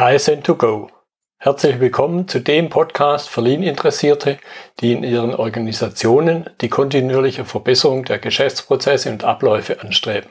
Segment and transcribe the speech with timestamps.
[0.00, 0.88] KSN2Go.
[1.36, 4.38] Herzlich willkommen zu dem Podcast für Lean-Interessierte,
[4.80, 10.30] die in ihren Organisationen die kontinuierliche Verbesserung der Geschäftsprozesse und Abläufe anstreben,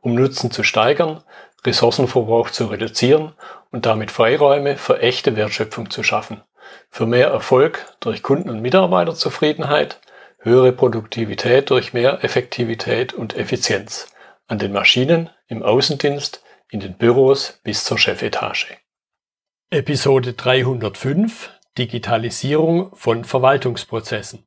[0.00, 1.22] um Nutzen zu steigern,
[1.64, 3.34] Ressourcenverbrauch zu reduzieren
[3.70, 6.42] und damit Freiräume für echte Wertschöpfung zu schaffen,
[6.90, 10.00] für mehr Erfolg durch Kunden- und Mitarbeiterzufriedenheit,
[10.40, 14.12] höhere Produktivität durch mehr Effektivität und Effizienz
[14.48, 18.76] an den Maschinen, im Außendienst, in den Büros bis zur Chefetage.
[19.70, 24.44] Episode 305 Digitalisierung von Verwaltungsprozessen.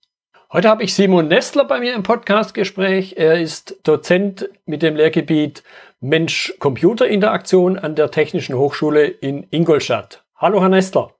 [0.53, 3.15] Heute habe ich Simon Nestler bei mir im Podcastgespräch.
[3.17, 5.63] Er ist Dozent mit dem Lehrgebiet
[5.99, 10.23] Mensch-Computer-Interaktion an der Technischen Hochschule in Ingolstadt.
[10.37, 11.13] Hallo, Herr Nestler.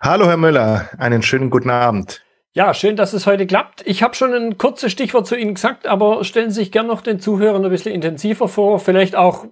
[0.00, 0.88] Hallo, Herr Müller.
[0.98, 2.22] Einen schönen guten Abend.
[2.52, 3.82] Ja, schön, dass es heute klappt.
[3.84, 7.00] Ich habe schon ein kurzes Stichwort zu Ihnen gesagt, aber stellen Sie sich gern noch
[7.00, 9.46] den Zuhörern ein bisschen intensiver vor, vielleicht auch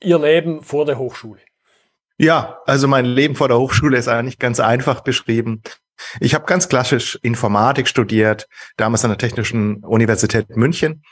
[0.00, 1.40] Ihr Leben vor der Hochschule.
[2.22, 5.62] Ja, also mein Leben vor der Hochschule ist eigentlich ganz einfach beschrieben.
[6.20, 11.02] Ich habe ganz klassisch Informatik studiert, damals an der Technischen Universität München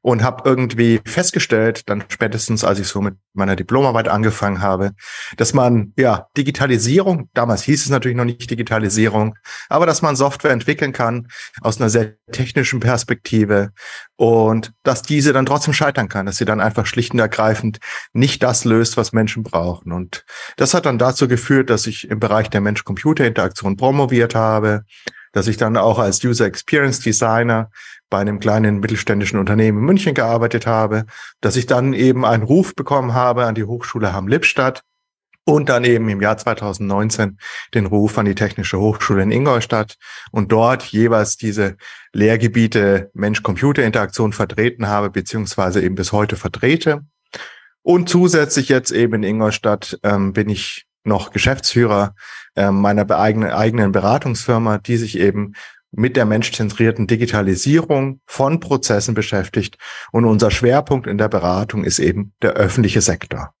[0.00, 4.92] und habe irgendwie festgestellt, dann spätestens als ich so mit meiner Diplomarbeit angefangen habe,
[5.36, 9.36] dass man ja Digitalisierung, damals hieß es natürlich noch nicht Digitalisierung,
[9.68, 11.28] aber dass man Software entwickeln kann
[11.60, 13.72] aus einer sehr technischen Perspektive
[14.16, 17.78] und dass diese dann trotzdem scheitern kann, dass sie dann einfach schlicht und ergreifend
[18.12, 19.92] nicht das löst, was Menschen brauchen.
[19.92, 20.24] Und
[20.56, 24.84] das hat dann dazu geführt, dass ich im Bereich der Mensch-Computer-Interaktion promoviert habe,
[25.32, 27.70] dass ich dann auch als User Experience Designer
[28.08, 31.06] bei einem kleinen mittelständischen Unternehmen in München gearbeitet habe,
[31.40, 34.82] dass ich dann eben einen Ruf bekommen habe an die Hochschule Hamm-Lippstadt
[35.44, 37.38] und dann eben im Jahr 2019
[37.74, 39.96] den Ruf an die Technische Hochschule in Ingolstadt
[40.32, 41.76] und dort jeweils diese
[42.12, 47.02] Lehrgebiete Mensch-Computer-Interaktion vertreten habe, beziehungsweise eben bis heute vertrete.
[47.82, 52.14] Und zusätzlich jetzt eben in Ingolstadt ähm, bin ich noch Geschäftsführer
[52.56, 55.54] äh, meiner eigenen, Beratungsfirma, die sich eben
[55.92, 59.78] mit der menschzentrierten Digitalisierung von Prozessen beschäftigt.
[60.12, 63.54] Und unser Schwerpunkt in der Beratung ist eben der öffentliche Sektor.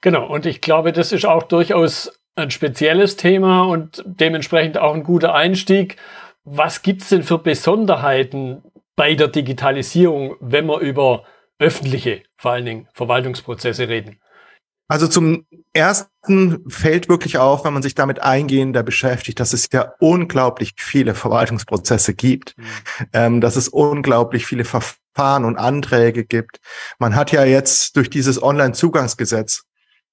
[0.00, 5.02] Genau, und ich glaube, das ist auch durchaus ein spezielles Thema und dementsprechend auch ein
[5.02, 5.96] guter Einstieg.
[6.44, 8.62] Was gibt's denn für Besonderheiten
[8.96, 11.24] bei der Digitalisierung, wenn wir über
[11.58, 14.20] öffentliche, vor allen Dingen Verwaltungsprozesse reden?
[14.90, 19.92] Also zum ersten fällt wirklich auf, wenn man sich damit eingehender beschäftigt, dass es ja
[20.00, 22.64] unglaublich viele Verwaltungsprozesse gibt, mhm.
[23.12, 26.58] ähm, dass es unglaublich viele Verfahren und Anträge gibt.
[26.98, 29.62] Man hat ja jetzt durch dieses Online-Zugangsgesetz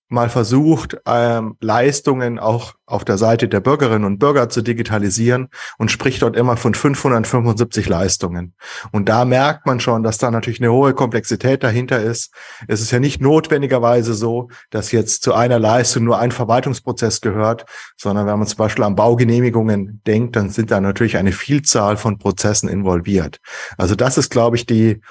[0.09, 5.91] mal versucht, ähm, Leistungen auch auf der Seite der Bürgerinnen und Bürger zu digitalisieren und
[5.91, 8.53] spricht dort immer von 575 Leistungen.
[8.93, 12.33] Und da merkt man schon, dass da natürlich eine hohe Komplexität dahinter ist.
[12.67, 17.65] Es ist ja nicht notwendigerweise so, dass jetzt zu einer Leistung nur ein Verwaltungsprozess gehört,
[17.97, 22.17] sondern wenn man zum Beispiel an Baugenehmigungen denkt, dann sind da natürlich eine Vielzahl von
[22.17, 23.39] Prozessen involviert.
[23.77, 25.01] Also das ist, glaube ich, die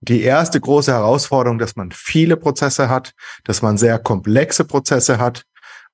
[0.00, 3.12] die erste große Herausforderung, dass man viele Prozesse hat,
[3.44, 5.44] dass man sehr komplexe Prozesse hat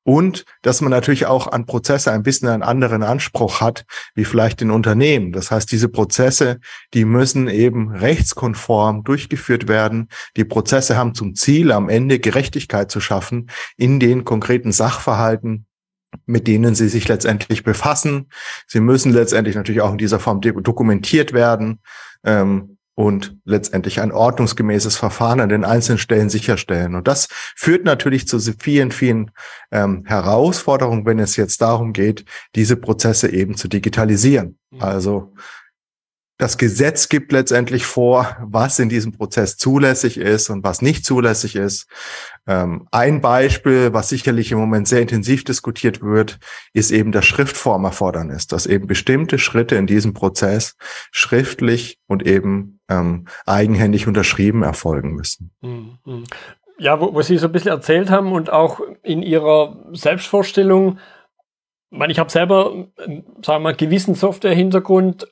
[0.05, 4.61] und dass man natürlich auch an Prozesse ein bisschen einen anderen Anspruch hat, wie vielleicht
[4.61, 5.33] in Unternehmen.
[5.33, 6.61] Das heißt, diese Prozesse,
[6.93, 10.09] die müssen eben rechtskonform durchgeführt werden.
[10.37, 15.67] Die Prozesse haben zum Ziel, am Ende Gerechtigkeit zu schaffen in den konkreten Sachverhalten,
[16.27, 18.29] mit denen sie sich letztendlich befassen.
[18.67, 21.81] Sie müssen letztendlich natürlich auch in dieser Form dokumentiert werden.
[22.25, 26.95] Ähm, und letztendlich ein ordnungsgemäßes Verfahren an den einzelnen Stellen sicherstellen.
[26.95, 29.31] Und das führt natürlich zu vielen, vielen
[29.73, 34.59] ähm, Herausforderungen, wenn es jetzt darum geht, diese Prozesse eben zu digitalisieren.
[34.71, 34.83] Mhm.
[34.83, 35.35] Also
[36.37, 41.55] das Gesetz gibt letztendlich vor, was in diesem Prozess zulässig ist und was nicht zulässig
[41.55, 41.87] ist.
[42.47, 46.39] Ähm, ein Beispiel, was sicherlich im Moment sehr intensiv diskutiert wird,
[46.73, 50.75] ist eben das Schriftformerfordernis, dass eben bestimmte Schritte in diesem Prozess
[51.13, 55.51] schriftlich und eben ähm, eigenhändig unterschrieben erfolgen müssen.
[55.61, 56.25] Mhm.
[56.79, 60.99] Ja, wo, wo Sie so ein bisschen erzählt haben und auch in Ihrer Selbstvorstellung,
[61.91, 65.29] ich, meine, ich habe selber, sagen wir mal, gewissen Software-Hintergrund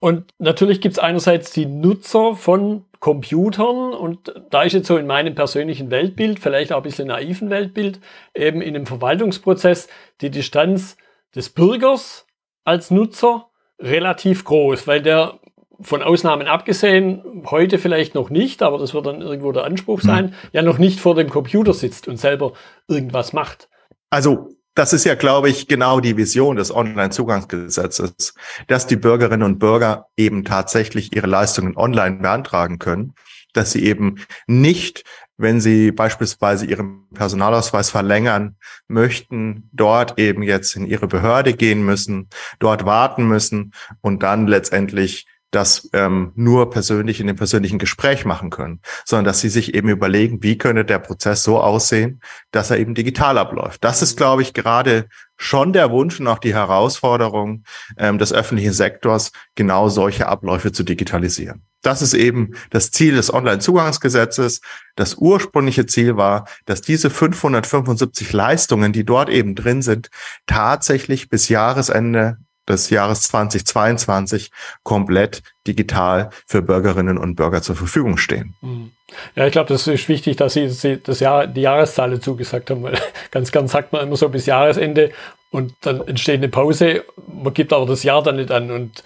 [0.00, 5.06] und natürlich gibt es einerseits die Nutzer von Computern und da ist jetzt so in
[5.06, 8.00] meinem persönlichen Weltbild, vielleicht auch ein bisschen naiven Weltbild,
[8.34, 9.88] eben in einem Verwaltungsprozess
[10.20, 10.96] die Distanz
[11.34, 12.26] des Bürgers
[12.64, 15.38] als Nutzer relativ groß, weil der
[15.82, 20.28] von Ausnahmen abgesehen, heute vielleicht noch nicht, aber das wird dann irgendwo der Anspruch sein,
[20.28, 20.34] hm.
[20.52, 22.52] ja noch nicht vor dem Computer sitzt und selber
[22.88, 23.68] irgendwas macht.
[24.10, 28.34] Also das ist ja, glaube ich, genau die Vision des Online-Zugangsgesetzes,
[28.66, 33.14] dass die Bürgerinnen und Bürger eben tatsächlich ihre Leistungen online beantragen können
[33.52, 34.16] dass sie eben
[34.46, 35.04] nicht,
[35.36, 38.56] wenn sie beispielsweise ihren Personalausweis verlängern
[38.88, 42.28] möchten, dort eben jetzt in ihre Behörde gehen müssen,
[42.58, 48.50] dort warten müssen und dann letztendlich das ähm, nur persönlich in dem persönlichen Gespräch machen
[48.50, 52.20] können, sondern dass sie sich eben überlegen, wie könnte der Prozess so aussehen,
[52.52, 53.82] dass er eben digital abläuft.
[53.82, 57.64] Das ist, glaube ich, gerade schon der Wunsch und auch die Herausforderung
[57.96, 61.62] ähm, des öffentlichen Sektors, genau solche Abläufe zu digitalisieren.
[61.82, 64.60] Das ist eben das Ziel des Onlinezugangsgesetzes.
[64.96, 70.10] Das ursprüngliche Ziel war, dass diese 575 Leistungen, die dort eben drin sind,
[70.46, 72.36] tatsächlich bis Jahresende
[72.70, 74.50] des Jahres 2022
[74.82, 78.54] komplett digital für Bürgerinnen und Bürger zur Verfügung stehen.
[78.60, 78.92] Mhm.
[79.34, 82.70] Ja, ich glaube, das ist wichtig, dass Sie, Sie das Jahr, die Jahreszahl dazu gesagt
[82.70, 82.98] haben, weil
[83.30, 85.10] ganz gern sagt man immer so bis Jahresende
[85.50, 89.02] und dann entsteht eine Pause, man gibt aber das Jahr dann nicht an und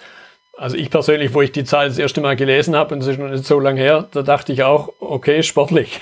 [0.56, 3.18] also ich persönlich, wo ich die Zahl das erste Mal gelesen habe, und es ist
[3.18, 6.00] noch nicht so lange her, da dachte ich auch, okay, sportlich.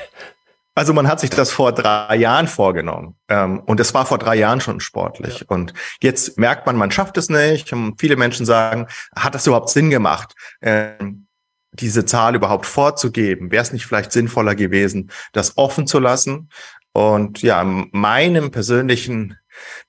[0.74, 4.36] Also man hat sich das vor drei Jahren vorgenommen ähm, und es war vor drei
[4.36, 5.40] Jahren schon sportlich.
[5.40, 5.46] Ja.
[5.48, 7.72] Und jetzt merkt man, man schafft es nicht.
[7.72, 10.34] Und viele Menschen sagen, hat das überhaupt Sinn gemacht?
[10.62, 11.26] Ähm,
[11.72, 13.50] diese Zahl überhaupt vorzugeben?
[13.50, 16.48] Wäre es nicht vielleicht sinnvoller gewesen, das offen zu lassen?
[16.92, 19.38] Und ja, meinem persönlichen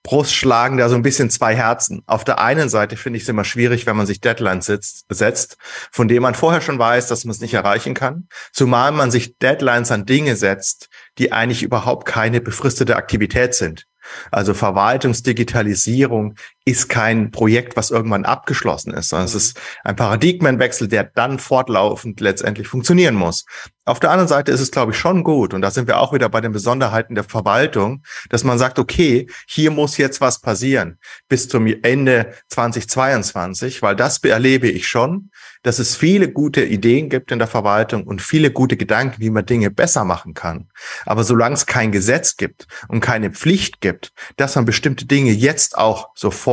[0.04, 2.04] Brust schlagen da so ein bisschen zwei Herzen.
[2.06, 5.58] Auf der einen Seite finde ich es immer schwierig, wenn man sich Deadlines setzt, setzt,
[5.92, 8.28] von denen man vorher schon weiß, dass man es nicht erreichen kann.
[8.52, 13.86] Zumal man sich Deadlines an Dinge setzt, die eigentlich überhaupt keine befristete Aktivität sind.
[14.32, 21.04] Also Verwaltungsdigitalisierung ist kein Projekt, was irgendwann abgeschlossen ist, sondern es ist ein Paradigmenwechsel, der
[21.04, 23.46] dann fortlaufend letztendlich funktionieren muss.
[23.86, 26.14] Auf der anderen Seite ist es, glaube ich, schon gut, und da sind wir auch
[26.14, 31.00] wieder bei den Besonderheiten der Verwaltung, dass man sagt, okay, hier muss jetzt was passieren
[31.28, 35.32] bis zum Ende 2022, weil das erlebe ich schon,
[35.64, 39.46] dass es viele gute Ideen gibt in der Verwaltung und viele gute Gedanken, wie man
[39.46, 40.70] Dinge besser machen kann.
[41.06, 45.78] Aber solange es kein Gesetz gibt und keine Pflicht gibt, dass man bestimmte Dinge jetzt
[45.78, 46.53] auch sofort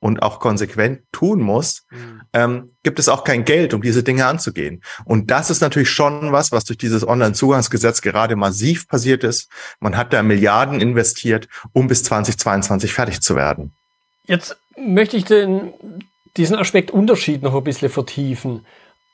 [0.00, 2.22] und auch konsequent tun muss, mhm.
[2.32, 4.82] ähm, gibt es auch kein Geld, um diese Dinge anzugehen.
[5.04, 9.50] Und das ist natürlich schon was, was durch dieses Online-Zugangsgesetz gerade massiv passiert ist.
[9.80, 13.72] Man hat da Milliarden investiert, um bis 2022 fertig zu werden.
[14.26, 15.72] Jetzt möchte ich den
[16.36, 18.64] diesen Aspekt Unterschied noch ein bisschen vertiefen.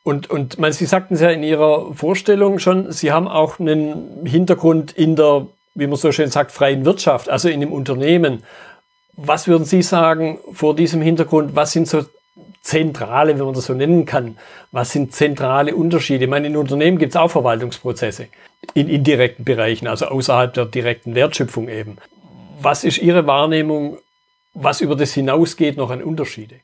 [0.05, 4.26] Und, und man, Sie sagten es ja in Ihrer Vorstellung schon, Sie haben auch einen
[4.26, 8.43] Hintergrund in der, wie man so schön sagt, freien Wirtschaft, also in dem Unternehmen.
[9.16, 12.05] Was würden Sie sagen vor diesem Hintergrund, was sind so
[12.62, 14.38] zentrale, wenn man das so nennen kann,
[14.72, 16.25] was sind zentrale Unterschiede?
[16.25, 18.28] Ich meine, in Unternehmen gibt es auch Verwaltungsprozesse
[18.72, 21.99] in indirekten Bereichen, also außerhalb der direkten Wertschöpfung eben.
[22.61, 23.99] Was ist Ihre Wahrnehmung,
[24.55, 26.56] was über das hinausgeht, noch an Unterschiede?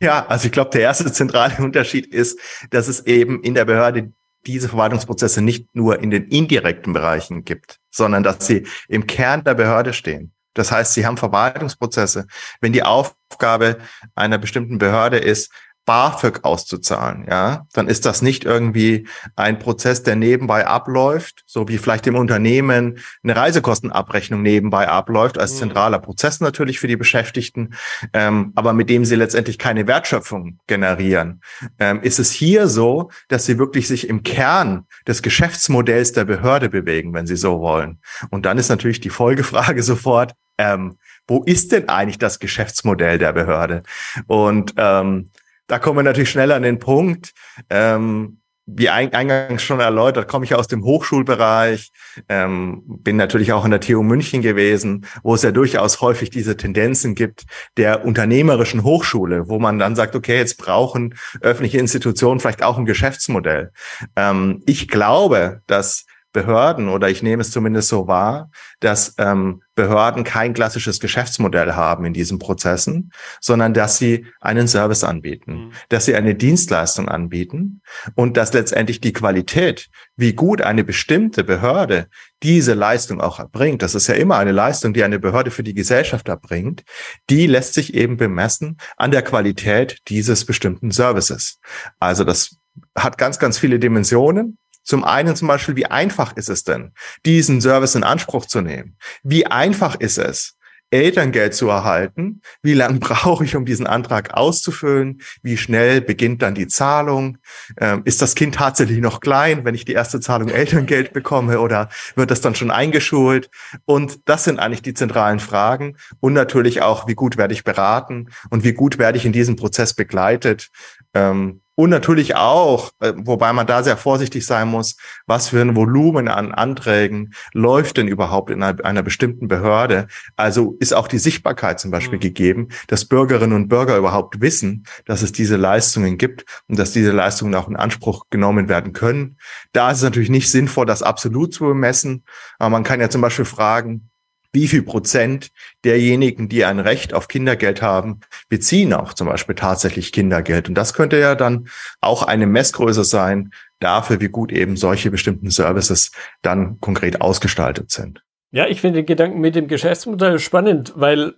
[0.00, 2.40] Ja, also ich glaube, der erste zentrale Unterschied ist,
[2.70, 4.12] dass es eben in der Behörde
[4.46, 9.54] diese Verwaltungsprozesse nicht nur in den indirekten Bereichen gibt, sondern dass sie im Kern der
[9.54, 10.32] Behörde stehen.
[10.54, 12.26] Das heißt, sie haben Verwaltungsprozesse.
[12.60, 13.78] Wenn die Aufgabe
[14.14, 15.50] einer bestimmten Behörde ist,
[15.84, 19.06] BAföG auszuzahlen, ja, dann ist das nicht irgendwie
[19.36, 25.54] ein Prozess, der nebenbei abläuft, so wie vielleicht im Unternehmen eine Reisekostenabrechnung nebenbei abläuft, als
[25.54, 25.58] mhm.
[25.58, 27.74] zentraler Prozess natürlich für die Beschäftigten,
[28.14, 31.42] ähm, aber mit dem sie letztendlich keine Wertschöpfung generieren.
[31.78, 36.70] Ähm, ist es hier so, dass sie wirklich sich im Kern des Geschäftsmodells der Behörde
[36.70, 38.00] bewegen, wenn sie so wollen?
[38.30, 43.32] Und dann ist natürlich die Folgefrage sofort, ähm, wo ist denn eigentlich das Geschäftsmodell der
[43.32, 43.82] Behörde?
[44.26, 45.30] Und ähm,
[45.66, 47.32] da kommen wir natürlich schnell an den Punkt.
[47.70, 51.92] Ähm, wie eingangs schon erläutert, komme ich aus dem Hochschulbereich,
[52.30, 56.56] ähm, bin natürlich auch an der TU München gewesen, wo es ja durchaus häufig diese
[56.56, 57.44] Tendenzen gibt
[57.76, 62.86] der unternehmerischen Hochschule, wo man dann sagt, okay, jetzt brauchen öffentliche Institutionen vielleicht auch ein
[62.86, 63.70] Geschäftsmodell.
[64.16, 68.50] Ähm, ich glaube, dass Behörden, oder ich nehme es zumindest so wahr,
[68.80, 75.04] dass ähm, Behörden kein klassisches Geschäftsmodell haben in diesen Prozessen, sondern dass sie einen Service
[75.04, 75.72] anbieten, mhm.
[75.88, 77.82] dass sie eine Dienstleistung anbieten
[78.16, 82.08] und dass letztendlich die Qualität, wie gut eine bestimmte Behörde
[82.42, 85.74] diese Leistung auch erbringt, das ist ja immer eine Leistung, die eine Behörde für die
[85.74, 86.82] Gesellschaft erbringt,
[87.30, 91.60] die lässt sich eben bemessen an der Qualität dieses bestimmten Services.
[92.00, 92.56] Also das
[92.98, 94.58] hat ganz, ganz viele Dimensionen.
[94.84, 96.92] Zum einen zum Beispiel, wie einfach ist es denn,
[97.24, 98.96] diesen Service in Anspruch zu nehmen?
[99.22, 100.56] Wie einfach ist es,
[100.94, 102.40] Elterngeld zu erhalten?
[102.62, 105.20] Wie lange brauche ich, um diesen Antrag auszufüllen?
[105.42, 107.38] Wie schnell beginnt dann die Zahlung?
[107.78, 111.88] Ähm, ist das Kind tatsächlich noch klein, wenn ich die erste Zahlung Elterngeld bekomme oder
[112.14, 113.50] wird das dann schon eingeschult?
[113.84, 115.96] Und das sind eigentlich die zentralen Fragen.
[116.20, 119.56] Und natürlich auch, wie gut werde ich beraten und wie gut werde ich in diesem
[119.56, 120.70] Prozess begleitet?
[121.12, 125.74] Ähm, Und natürlich auch, äh, wobei man da sehr vorsichtig sein muss, was für ein
[125.74, 130.06] Volumen an Anträgen läuft denn überhaupt in einer, einer bestimmten Behörde?
[130.36, 132.22] Also ist auch die Sichtbarkeit zum Beispiel mhm.
[132.22, 137.10] gegeben, dass Bürgerinnen und Bürger überhaupt wissen, dass es diese Leistungen gibt und dass diese
[137.10, 139.38] Leistungen auch in Anspruch genommen werden können.
[139.72, 142.24] Da ist es natürlich nicht sinnvoll, das absolut zu bemessen.
[142.58, 144.10] Aber man kann ja zum Beispiel fragen,
[144.54, 145.50] wie viel Prozent
[145.84, 150.68] derjenigen, die ein Recht auf Kindergeld haben, beziehen auch zum Beispiel tatsächlich Kindergeld.
[150.68, 151.68] Und das könnte ja dann
[152.00, 158.22] auch eine Messgröße sein dafür, wie gut eben solche bestimmten Services dann konkret ausgestaltet sind.
[158.52, 161.34] Ja, ich finde den Gedanken mit dem Geschäftsmodell spannend, weil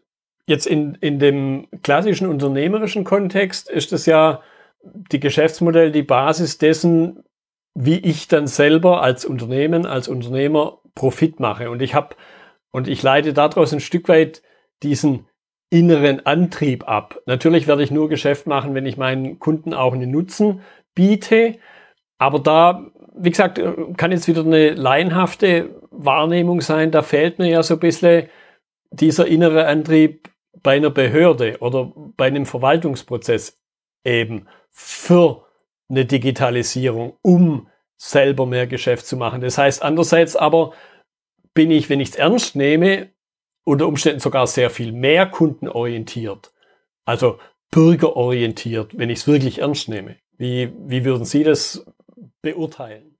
[0.46, 4.42] jetzt in, in dem klassischen unternehmerischen Kontext ist es ja
[4.82, 7.24] die Geschäftsmodell die Basis dessen,
[7.74, 11.70] wie ich dann selber als Unternehmen, als Unternehmer Profit mache.
[11.70, 12.16] Und ich habe
[12.76, 14.42] und ich leite daraus ein Stück weit
[14.82, 15.26] diesen
[15.70, 17.18] inneren Antrieb ab.
[17.24, 20.60] Natürlich werde ich nur Geschäft machen, wenn ich meinen Kunden auch einen Nutzen
[20.94, 21.54] biete.
[22.18, 23.58] Aber da, wie gesagt,
[23.96, 26.90] kann jetzt wieder eine laienhafte Wahrnehmung sein.
[26.90, 28.28] Da fehlt mir ja so ein bisschen
[28.90, 30.28] dieser innere Antrieb
[30.62, 33.58] bei einer Behörde oder bei einem Verwaltungsprozess
[34.04, 35.46] eben für
[35.88, 39.40] eine Digitalisierung, um selber mehr Geschäft zu machen.
[39.40, 40.74] Das heißt andererseits aber,
[41.56, 43.10] bin ich, wenn ich es ernst nehme,
[43.64, 46.52] unter Umständen sogar sehr viel mehr kundenorientiert.
[47.04, 47.40] Also
[47.72, 50.18] bürgerorientiert, wenn ich es wirklich ernst nehme.
[50.36, 51.84] Wie, wie würden Sie das
[52.42, 53.15] beurteilen?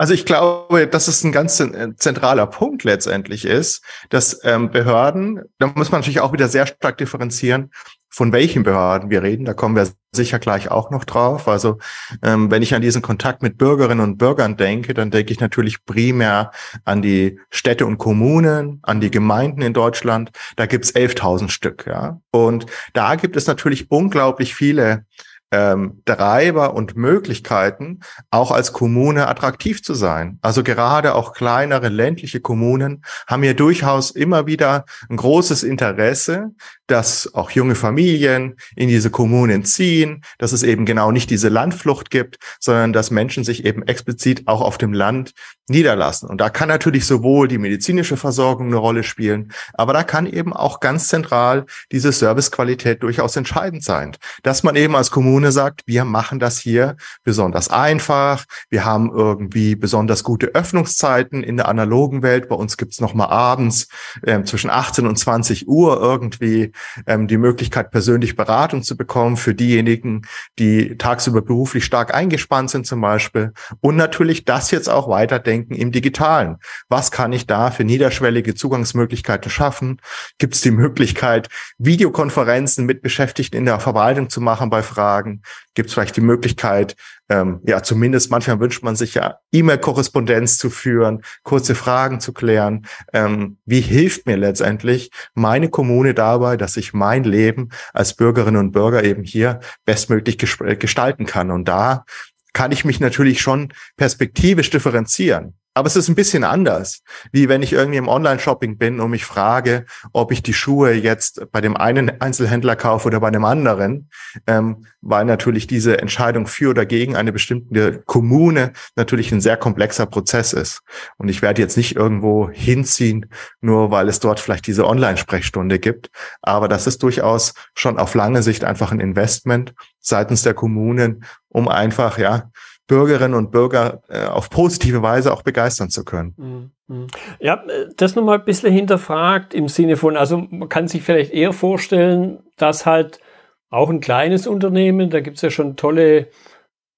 [0.00, 1.62] Also ich glaube, dass es ein ganz
[1.96, 6.96] zentraler Punkt letztendlich ist, dass ähm, Behörden, da muss man natürlich auch wieder sehr stark
[6.96, 7.70] differenzieren,
[8.08, 9.44] von welchen Behörden wir reden.
[9.44, 11.48] Da kommen wir sicher gleich auch noch drauf.
[11.48, 11.76] Also
[12.22, 15.84] ähm, wenn ich an diesen Kontakt mit Bürgerinnen und Bürgern denke, dann denke ich natürlich
[15.84, 16.50] primär
[16.86, 20.30] an die Städte und Kommunen, an die Gemeinden in Deutschland.
[20.56, 21.84] Da gibt's 11.000 Stück.
[21.86, 22.64] Ja, und
[22.94, 25.04] da gibt es natürlich unglaublich viele
[25.52, 30.38] ähm, Treiber und Möglichkeiten, auch als Kommune attraktiv zu sein.
[30.42, 36.50] Also gerade auch kleinere ländliche Kommunen haben hier durchaus immer wieder ein großes Interesse,
[36.86, 42.10] dass auch junge Familien in diese Kommunen ziehen, dass es eben genau nicht diese Landflucht
[42.10, 45.32] gibt, sondern dass Menschen sich eben explizit auch auf dem Land
[45.68, 46.28] niederlassen.
[46.28, 50.52] Und da kann natürlich sowohl die medizinische Versorgung eine Rolle spielen, aber da kann eben
[50.52, 55.84] auch ganz zentral diese Servicequalität durchaus entscheidend sein, dass man eben als Kommune Kommune sagt,
[55.86, 62.22] wir machen das hier besonders einfach, wir haben irgendwie besonders gute Öffnungszeiten in der analogen
[62.22, 62.50] Welt.
[62.50, 63.88] Bei uns gibt's noch mal abends
[64.26, 66.72] ähm, zwischen 18 und 20 Uhr irgendwie
[67.06, 70.26] ähm, die Möglichkeit, persönlich Beratung zu bekommen für diejenigen,
[70.58, 73.54] die tagsüber beruflich stark eingespannt sind zum Beispiel.
[73.80, 76.58] Und natürlich das jetzt auch weiterdenken im Digitalen.
[76.90, 80.02] Was kann ich da für niederschwellige Zugangsmöglichkeiten schaffen?
[80.36, 85.29] Gibt es die Möglichkeit, Videokonferenzen mit Beschäftigten in der Verwaltung zu machen bei Fragen?
[85.30, 85.42] Fragen?
[85.74, 86.96] Gibt es vielleicht die Möglichkeit,
[87.28, 92.86] ähm, ja, zumindest manchmal wünscht man sich ja, E-Mail-Korrespondenz zu führen, kurze Fragen zu klären.
[93.12, 98.72] Ähm, wie hilft mir letztendlich meine Kommune dabei, dass ich mein Leben als Bürgerinnen und
[98.72, 101.50] Bürger eben hier bestmöglich gestalten kann?
[101.50, 102.04] Und da
[102.52, 105.54] kann ich mich natürlich schon perspektivisch differenzieren.
[105.80, 109.24] Aber es ist ein bisschen anders, wie wenn ich irgendwie im Online-Shopping bin und mich
[109.24, 114.10] frage, ob ich die Schuhe jetzt bei dem einen Einzelhändler kaufe oder bei dem anderen,
[114.46, 120.04] ähm, weil natürlich diese Entscheidung für oder gegen eine bestimmte Kommune natürlich ein sehr komplexer
[120.04, 120.82] Prozess ist.
[121.16, 123.30] Und ich werde jetzt nicht irgendwo hinziehen,
[123.62, 126.10] nur weil es dort vielleicht diese Online-Sprechstunde gibt.
[126.42, 131.68] Aber das ist durchaus schon auf lange Sicht einfach ein Investment seitens der Kommunen, um
[131.68, 132.50] einfach, ja,
[132.90, 136.72] Bürgerinnen und Bürger äh, auf positive Weise auch begeistern zu können.
[136.88, 137.06] Mhm.
[137.38, 137.62] Ja,
[137.96, 142.42] das nochmal ein bisschen hinterfragt im Sinne von, also man kann sich vielleicht eher vorstellen,
[142.56, 143.20] dass halt
[143.68, 146.30] auch ein kleines Unternehmen, da gibt's ja schon tolle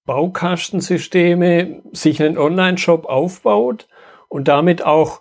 [0.07, 3.87] Baukastensysteme, sich einen Online-Shop aufbaut
[4.31, 5.21] und damit auch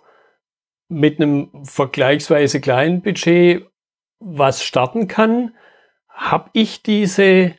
[0.88, 3.66] mit einem vergleichsweise kleinen Budget
[4.20, 5.54] was starten kann.
[6.08, 7.56] Hab ich diese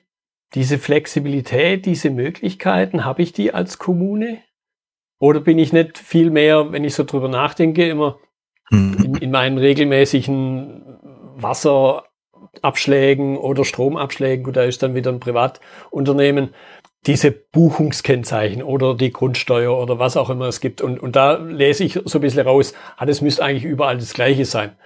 [0.53, 4.39] diese Flexibilität, diese Möglichkeiten, habe ich die als Kommune?
[5.19, 8.19] Oder bin ich nicht viel mehr, wenn ich so drüber nachdenke, immer
[8.69, 8.97] mhm.
[9.03, 10.99] in, in meinen regelmäßigen
[11.35, 16.53] Wasserabschlägen oder Stromabschlägen, gut, da ist dann wieder ein Privatunternehmen,
[17.05, 20.81] diese Buchungskennzeichen oder die Grundsteuer oder was auch immer es gibt.
[20.81, 24.13] Und, und da lese ich so ein bisschen raus, ah, das müsste eigentlich überall das
[24.13, 24.77] Gleiche sein.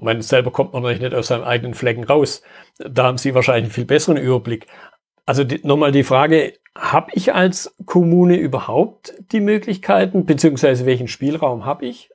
[0.00, 2.42] Man selber kommt man natürlich nicht aus seinem eigenen Flecken raus.
[2.78, 4.66] Da haben Sie wahrscheinlich einen viel besseren Überblick.
[5.28, 11.84] Also nochmal die Frage, habe ich als Kommune überhaupt die Möglichkeiten, beziehungsweise welchen Spielraum habe
[11.84, 12.08] ich,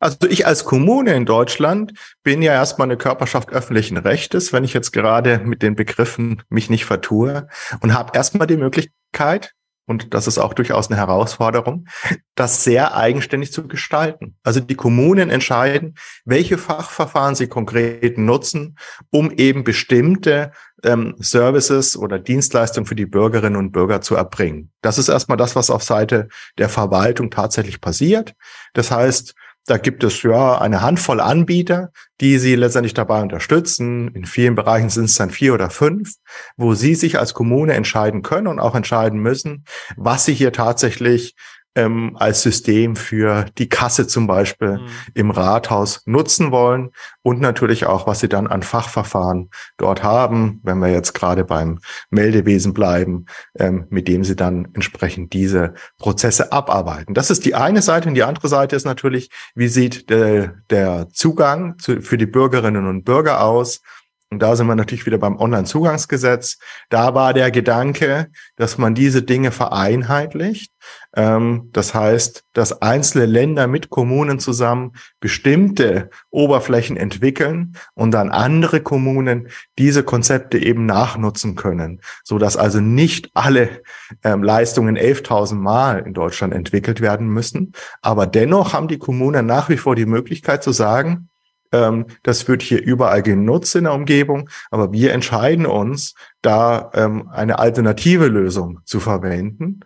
[0.00, 4.74] Also ich als Kommune in Deutschland bin ja erstmal eine Körperschaft öffentlichen Rechtes, wenn ich
[4.74, 7.48] jetzt gerade mit den Begriffen mich nicht vertue
[7.80, 9.54] und habe erstmal die Möglichkeit,
[9.88, 11.86] und das ist auch durchaus eine Herausforderung,
[12.34, 14.36] das sehr eigenständig zu gestalten.
[14.42, 18.76] Also die Kommunen entscheiden, welche Fachverfahren sie konkret nutzen,
[19.10, 20.52] um eben bestimmte
[20.84, 24.70] ähm, Services oder Dienstleistungen für die Bürgerinnen und Bürger zu erbringen.
[24.82, 26.28] Das ist erstmal das, was auf Seite
[26.58, 28.34] der Verwaltung tatsächlich passiert.
[28.74, 29.34] Das heißt,
[29.68, 34.08] da gibt es ja eine Handvoll Anbieter, die Sie letztendlich dabei unterstützen.
[34.14, 36.14] In vielen Bereichen sind es dann vier oder fünf,
[36.56, 39.64] wo Sie sich als Kommune entscheiden können und auch entscheiden müssen,
[39.96, 41.34] was Sie hier tatsächlich
[41.78, 44.88] ähm, als System für die Kasse zum Beispiel mhm.
[45.14, 46.90] im Rathaus nutzen wollen
[47.22, 51.78] und natürlich auch, was sie dann an Fachverfahren dort haben, wenn wir jetzt gerade beim
[52.10, 57.14] Meldewesen bleiben, ähm, mit dem sie dann entsprechend diese Prozesse abarbeiten.
[57.14, 61.08] Das ist die eine Seite und die andere Seite ist natürlich, wie sieht der, der
[61.12, 63.82] Zugang zu, für die Bürgerinnen und Bürger aus?
[64.30, 66.58] Und da sind wir natürlich wieder beim Onlinezugangsgesetz.
[66.90, 70.70] Da war der Gedanke, dass man diese Dinge vereinheitlicht.
[71.16, 78.82] Ähm, das heißt, dass einzelne Länder mit Kommunen zusammen bestimmte Oberflächen entwickeln und dann andere
[78.82, 83.80] Kommunen diese Konzepte eben nachnutzen können, so dass also nicht alle
[84.24, 87.72] ähm, Leistungen 11.000 Mal in Deutschland entwickelt werden müssen.
[88.02, 91.30] Aber dennoch haben die Kommunen nach wie vor die Möglichkeit zu sagen,
[91.72, 97.28] ähm, das wird hier überall genutzt in der Umgebung, aber wir entscheiden uns, da ähm,
[97.32, 99.80] eine alternative Lösung zu verwenden.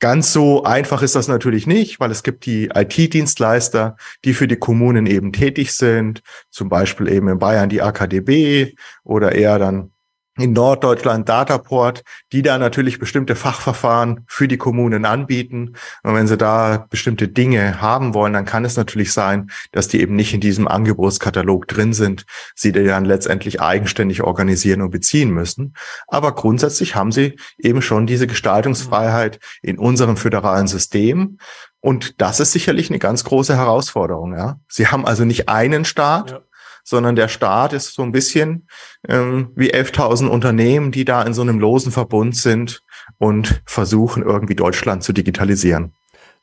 [0.00, 4.56] Ganz so einfach ist das natürlich nicht, weil es gibt die IT-Dienstleister, die für die
[4.56, 9.90] Kommunen eben tätig sind, zum Beispiel eben in Bayern die AKDB oder eher dann
[10.38, 12.02] in Norddeutschland Dataport,
[12.32, 15.74] die da natürlich bestimmte Fachverfahren für die Kommunen anbieten.
[16.02, 20.00] Und wenn sie da bestimmte Dinge haben wollen, dann kann es natürlich sein, dass die
[20.00, 25.74] eben nicht in diesem Angebotskatalog drin sind, sie dann letztendlich eigenständig organisieren und beziehen müssen.
[26.06, 31.38] Aber grundsätzlich haben sie eben schon diese Gestaltungsfreiheit in unserem föderalen System.
[31.80, 34.36] Und das ist sicherlich eine ganz große Herausforderung.
[34.36, 34.58] Ja?
[34.68, 36.40] Sie haben also nicht einen Staat, ja
[36.88, 38.66] sondern der Staat ist so ein bisschen
[39.06, 42.82] ähm, wie 11.000 Unternehmen, die da in so einem losen Verbund sind
[43.18, 45.92] und versuchen irgendwie Deutschland zu digitalisieren.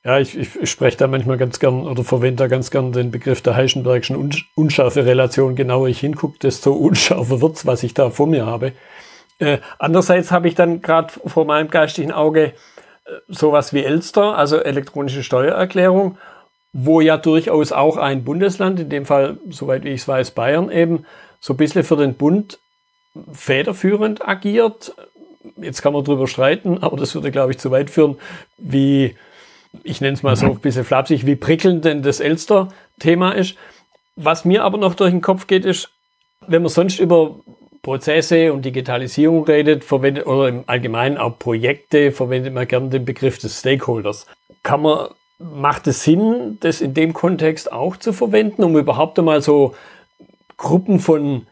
[0.04, 3.42] Ja, ich, ich spreche da manchmal ganz gern oder verwende da ganz gern den Begriff
[3.42, 5.56] der Heisenbergschen Un unscharfe Relation.
[5.56, 8.74] Genauer ich hingucke, desto unscharfer wird's, was ich da vor mir habe.
[9.40, 12.52] Äh, andererseits habe ich dann gerade vor meinem geistigen Auge äh,
[13.28, 16.20] sowas wie Elster, also elektronische Steuererklärung
[16.78, 21.06] wo ja durchaus auch ein Bundesland, in dem Fall, soweit ich es weiß, Bayern eben,
[21.40, 22.60] so ein bisschen für den Bund
[23.32, 24.94] federführend agiert.
[25.56, 28.18] Jetzt kann man drüber streiten, aber das würde, glaube ich, zu weit führen,
[28.58, 29.16] wie,
[29.86, 33.56] ich nenne es mal so ein bisschen flapsig, wie prickelnd denn das Elster-Thema ist.
[34.18, 35.92] Was mir aber noch durch den Kopf geht, ist,
[36.46, 37.40] wenn man sonst über
[37.84, 43.38] Prozesse und Digitalisierung redet, verwendet, oder im Allgemeinen auch Projekte, verwendet man gerne den Begriff
[43.38, 44.26] des Stakeholders.
[44.62, 49.42] Kann man Macht es Sinn, das in dem Kontext auch zu verwenden, um überhaupt einmal
[49.42, 49.76] so
[50.58, 51.48] Gruppen von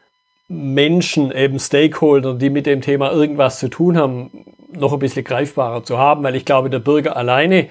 [0.47, 5.83] Menschen, eben Stakeholder, die mit dem Thema irgendwas zu tun haben, noch ein bisschen greifbarer
[5.83, 6.23] zu haben?
[6.23, 7.69] Weil ich glaube, der Bürger alleine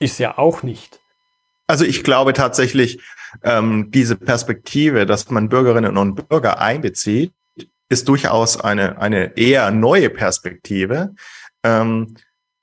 [0.00, 1.00] ist ja auch nicht.
[1.66, 3.00] Also ich glaube tatsächlich,
[3.42, 7.32] ähm, diese Perspektive, dass man Bürgerinnen und Bürger einbezieht,
[7.88, 11.14] ist durchaus eine, eine eher neue Perspektive.
[11.62, 12.14] Ähm,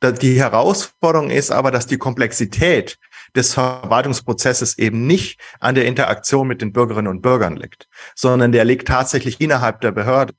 [0.04, 2.98] die Herausforderung ist aber, dass die Komplexität
[3.36, 8.66] des Verwaltungsprozesses eben nicht an der Interaktion mit den Bürgerinnen und Bürgern liegt, sondern der
[8.66, 10.34] liegt tatsächlich innerhalb der Behörde.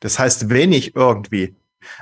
[0.00, 1.56] Das heißt, wenn ich irgendwie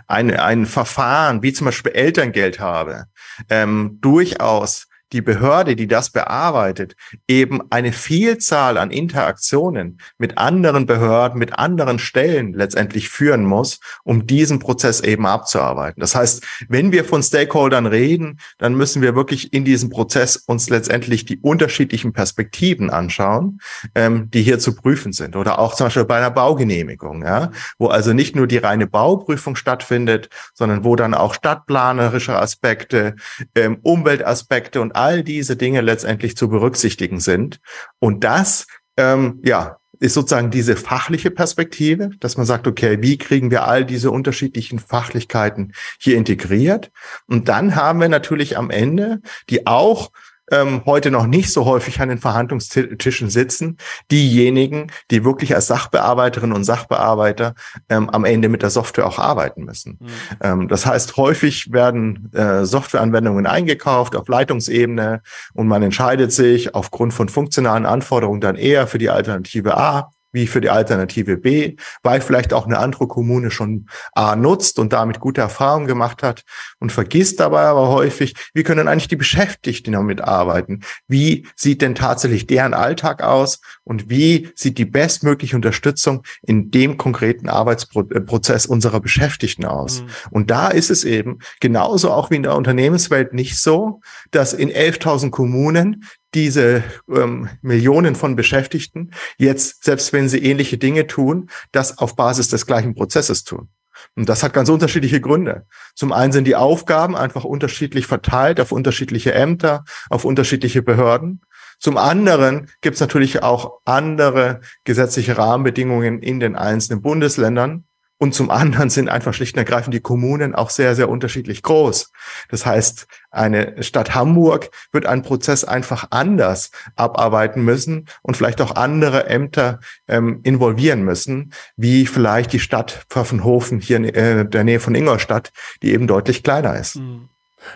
[0.06, 3.06] ein, ein Verfahren wie zum Beispiel Elterngeld habe,
[3.48, 11.38] ähm, durchaus die Behörde, die das bearbeitet, eben eine Vielzahl an Interaktionen mit anderen Behörden,
[11.38, 16.00] mit anderen Stellen letztendlich führen muss, um diesen Prozess eben abzuarbeiten.
[16.00, 20.68] Das heißt, wenn wir von Stakeholdern reden, dann müssen wir wirklich in diesem Prozess uns
[20.68, 23.60] letztendlich die unterschiedlichen Perspektiven anschauen,
[23.94, 25.36] ähm, die hier zu prüfen sind.
[25.36, 29.56] Oder auch zum Beispiel bei einer Baugenehmigung, ja, wo also nicht nur die reine Bauprüfung
[29.56, 33.16] stattfindet, sondern wo dann auch stadtplanerische Aspekte,
[33.54, 37.61] ähm, Umweltaspekte und all diese Dinge letztendlich zu berücksichtigen sind.
[37.98, 43.50] Und das, ähm, ja, ist sozusagen diese fachliche Perspektive, dass man sagt, okay, wie kriegen
[43.50, 46.90] wir all diese unterschiedlichen Fachlichkeiten hier integriert?
[47.26, 50.11] Und dann haben wir natürlich am Ende die auch
[50.50, 53.76] ähm, heute noch nicht so häufig an den Verhandlungstischen sitzen,
[54.11, 57.54] diejenigen, die wirklich als Sachbearbeiterinnen und Sachbearbeiter
[57.88, 59.98] ähm, am Ende mit der Software auch arbeiten müssen.
[60.00, 60.06] Mhm.
[60.42, 65.22] Ähm, das heißt, häufig werden äh, Softwareanwendungen eingekauft auf Leitungsebene
[65.54, 70.46] und man entscheidet sich aufgrund von funktionalen Anforderungen dann eher für die Alternative A wie
[70.46, 75.20] für die Alternative B, weil vielleicht auch eine andere Kommune schon A nutzt und damit
[75.20, 76.42] gute Erfahrungen gemacht hat
[76.78, 80.80] und vergisst dabei aber häufig, wie können eigentlich die Beschäftigten damit arbeiten?
[81.06, 86.98] Wie sieht denn tatsächlich deren Alltag aus und wie sieht die bestmögliche Unterstützung in dem
[86.98, 90.02] konkreten Arbeitsprozess unserer Beschäftigten aus?
[90.02, 90.08] Mhm.
[90.30, 94.70] Und da ist es eben genauso auch wie in der Unternehmenswelt nicht so, dass in
[94.70, 101.98] 11.000 Kommunen diese ähm, Millionen von Beschäftigten jetzt, selbst wenn sie ähnliche Dinge tun, das
[101.98, 103.68] auf Basis des gleichen Prozesses tun.
[104.14, 105.66] Und das hat ganz unterschiedliche Gründe.
[105.94, 111.42] Zum einen sind die Aufgaben einfach unterschiedlich verteilt auf unterschiedliche Ämter, auf unterschiedliche Behörden.
[111.80, 117.84] Zum anderen gibt es natürlich auch andere gesetzliche Rahmenbedingungen in den einzelnen Bundesländern.
[118.20, 122.12] Und zum anderen sind einfach schlicht und ergreifend die Kommunen auch sehr, sehr unterschiedlich groß.
[122.50, 128.74] Das heißt, eine Stadt Hamburg wird einen Prozess einfach anders abarbeiten müssen und vielleicht auch
[128.74, 129.78] andere Ämter
[130.09, 135.52] ähm, involvieren müssen, wie vielleicht die Stadt Pfaffenhofen hier in äh, der Nähe von Ingolstadt,
[135.83, 136.96] die eben deutlich kleiner ist.
[136.96, 137.28] Hm.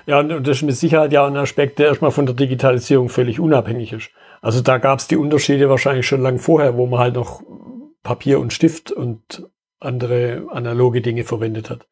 [0.07, 3.39] Ja, und das ist mit Sicherheit ja ein Aspekt, der erstmal von der Digitalisierung völlig
[3.39, 4.11] unabhängig ist.
[4.41, 7.43] Also da gab es die Unterschiede wahrscheinlich schon lange vorher, wo man halt noch
[8.03, 9.45] Papier und Stift und
[9.85, 11.87] andere analoge Dinge verwendet hat.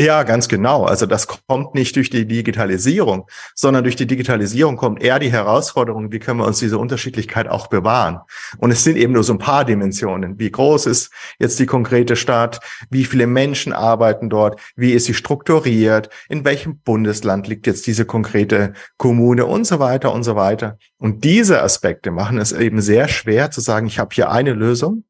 [0.00, 0.84] Ja, ganz genau.
[0.84, 6.12] Also das kommt nicht durch die Digitalisierung, sondern durch die Digitalisierung kommt eher die Herausforderung,
[6.12, 8.20] wie können wir uns diese Unterschiedlichkeit auch bewahren.
[8.58, 10.38] Und es sind eben nur so ein paar Dimensionen.
[10.38, 12.60] Wie groß ist jetzt die konkrete Stadt?
[12.90, 14.60] Wie viele Menschen arbeiten dort?
[14.76, 16.10] Wie ist sie strukturiert?
[16.28, 20.78] In welchem Bundesland liegt jetzt diese konkrete Kommune und so weiter und so weiter?
[20.98, 25.02] Und diese Aspekte machen es eben sehr schwer zu sagen, ich habe hier eine Lösung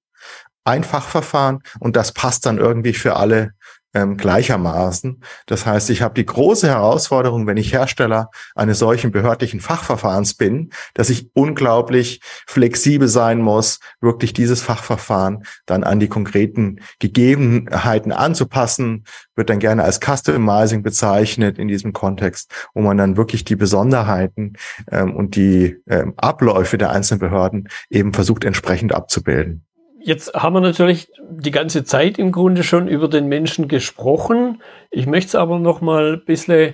[0.68, 3.52] ein Fachverfahren und das passt dann irgendwie für alle
[3.94, 5.22] ähm, gleichermaßen.
[5.46, 10.70] Das heißt, ich habe die große Herausforderung, wenn ich Hersteller eines solchen behördlichen Fachverfahrens bin,
[10.94, 19.04] dass ich unglaublich flexibel sein muss, wirklich dieses Fachverfahren dann an die konkreten Gegebenheiten anzupassen,
[19.34, 24.54] wird dann gerne als Customizing bezeichnet in diesem Kontext, wo man dann wirklich die Besonderheiten
[24.90, 29.67] ähm, und die ähm, Abläufe der einzelnen Behörden eben versucht entsprechend abzubilden.
[30.08, 34.62] Jetzt haben wir natürlich die ganze Zeit im Grunde schon über den Menschen gesprochen.
[34.90, 36.72] Ich möchte es aber noch mal ein bisschen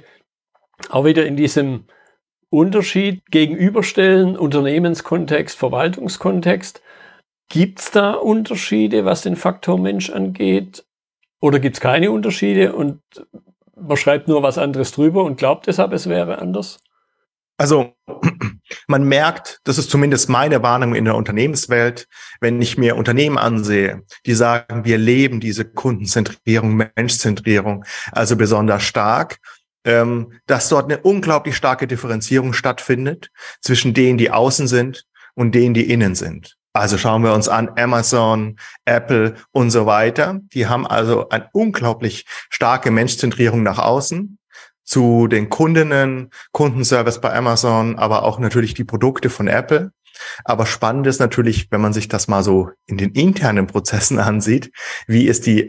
[0.88, 1.86] auch wieder in diesem
[2.48, 6.80] Unterschied gegenüberstellen, Unternehmenskontext, Verwaltungskontext.
[7.48, 10.84] Gibt es da Unterschiede, was den Faktor Mensch angeht?
[11.40, 13.00] Oder gibt es keine Unterschiede und
[13.74, 16.84] man schreibt nur was anderes drüber und glaubt deshalb, es wäre anders?
[17.56, 17.94] Also
[18.88, 22.08] man merkt, das ist zumindest meine Warnung in der Unternehmenswelt,
[22.40, 29.38] wenn ich mir Unternehmen ansehe, die sagen, wir leben diese Kundenzentrierung, Menschzentrierung, also besonders stark,
[29.84, 35.74] ähm, dass dort eine unglaublich starke Differenzierung stattfindet zwischen denen, die außen sind und denen,
[35.74, 36.56] die innen sind.
[36.72, 40.40] Also schauen wir uns an Amazon, Apple und so weiter.
[40.54, 44.38] Die haben also eine unglaublich starke Menschzentrierung nach außen
[44.84, 49.92] zu den Kundinnen, Kundenservice bei Amazon, aber auch natürlich die Produkte von Apple.
[50.44, 54.70] Aber spannend ist natürlich, wenn man sich das mal so in den internen Prozessen ansieht,
[55.06, 55.68] wie ist die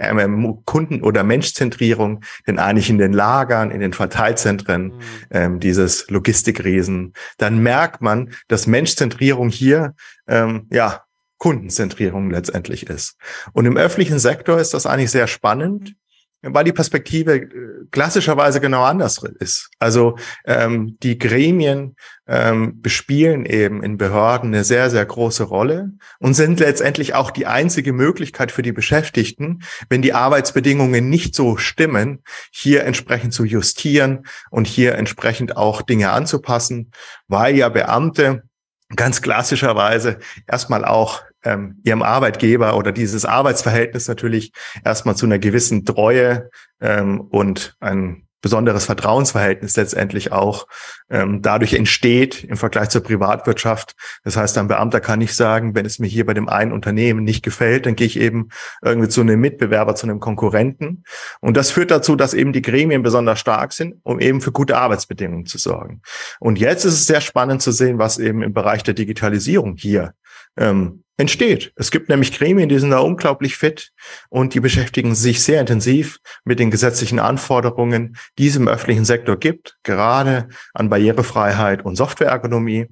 [0.66, 5.02] Kunden- oder Menschzentrierung denn eigentlich in den Lagern, in den Verteilzentren mhm.
[5.32, 9.96] ähm, dieses Logistikriesen, dann merkt man, dass Menschzentrierung hier
[10.28, 11.02] ähm, ja
[11.38, 13.18] Kundenzentrierung letztendlich ist.
[13.54, 15.96] Und im öffentlichen Sektor ist das eigentlich sehr spannend,
[16.46, 17.50] weil die Perspektive äh,
[17.92, 19.70] klassischerweise genau anders ist.
[19.80, 21.96] Also ähm, die Gremien
[22.28, 27.46] ähm, bespielen eben in Behörden eine sehr, sehr große Rolle und sind letztendlich auch die
[27.46, 34.26] einzige Möglichkeit für die Beschäftigten, wenn die Arbeitsbedingungen nicht so stimmen, hier entsprechend zu justieren
[34.50, 36.92] und hier entsprechend auch Dinge anzupassen,
[37.28, 38.44] weil ja Beamte
[38.96, 44.52] ganz klassischerweise erstmal auch ähm, ihrem Arbeitgeber oder dieses Arbeitsverhältnis natürlich
[44.84, 46.50] erstmal zu einer gewissen Treue
[46.82, 50.68] ähm, und ein besonderes Vertrauensverhältnis letztendlich auch
[51.10, 53.96] ähm, dadurch entsteht im Vergleich zur Privatwirtschaft.
[54.24, 57.24] Das heißt, ein Beamter kann nicht sagen, wenn es mir hier bei dem einen Unternehmen
[57.24, 58.50] nicht gefällt, dann gehe ich eben
[58.84, 61.06] irgendwie zu einem Mitbewerber, zu einem Konkurrenten.
[61.42, 64.78] Und das führt dazu, dass eben die Gremien besonders stark sind, um eben für gute
[64.78, 66.04] Arbeitsbedingungen zu sorgen.
[66.40, 70.14] Und jetzt ist es sehr spannend zu sehen, was eben im Bereich der Digitalisierung hier
[70.56, 71.72] ähm, entsteht.
[71.76, 73.92] Es gibt nämlich Gremien, die sind da unglaublich fit
[74.30, 79.38] und die beschäftigen sich sehr intensiv mit den gesetzlichen Anforderungen, die es im öffentlichen Sektor
[79.38, 82.88] gibt, gerade an Barrierefreiheit und Softwareergonomie.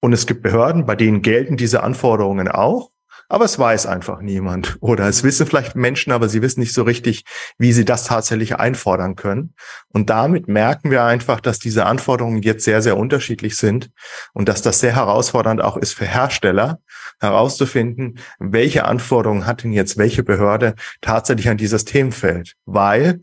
[0.00, 2.90] Und es gibt Behörden, bei denen gelten diese Anforderungen auch.
[3.32, 4.76] Aber es weiß einfach niemand.
[4.80, 7.24] Oder es wissen vielleicht Menschen, aber sie wissen nicht so richtig,
[7.58, 9.54] wie sie das tatsächlich einfordern können.
[9.90, 13.92] Und damit merken wir einfach, dass diese Anforderungen jetzt sehr, sehr unterschiedlich sind
[14.32, 16.80] und dass das sehr herausfordernd auch ist für Hersteller,
[17.20, 22.56] herauszufinden, welche Anforderungen hat denn jetzt welche Behörde tatsächlich an dieses Themenfeld.
[22.66, 23.20] Weil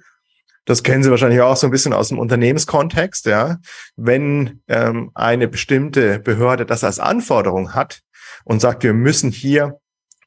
[0.64, 3.58] das kennen Sie wahrscheinlich auch so ein bisschen aus dem Unternehmenskontext, ja.
[3.98, 8.04] Wenn ähm, eine bestimmte Behörde das als Anforderung hat
[8.46, 9.80] und sagt, wir müssen hier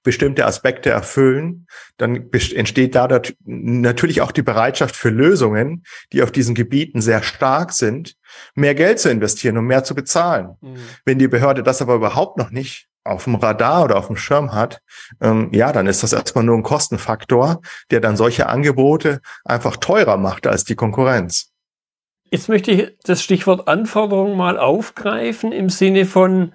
[0.03, 3.09] bestimmte Aspekte erfüllen, dann entsteht da
[3.45, 8.17] natürlich auch die Bereitschaft für Lösungen, die auf diesen Gebieten sehr stark sind,
[8.55, 10.57] mehr Geld zu investieren und mehr zu bezahlen.
[10.61, 10.77] Mhm.
[11.05, 14.53] Wenn die Behörde das aber überhaupt noch nicht auf dem Radar oder auf dem Schirm
[14.53, 14.81] hat,
[15.21, 17.61] ähm, ja, dann ist das erstmal nur ein Kostenfaktor,
[17.91, 21.51] der dann solche Angebote einfach teurer macht als die Konkurrenz.
[22.31, 26.53] Jetzt möchte ich das Stichwort Anforderung mal aufgreifen im Sinne von,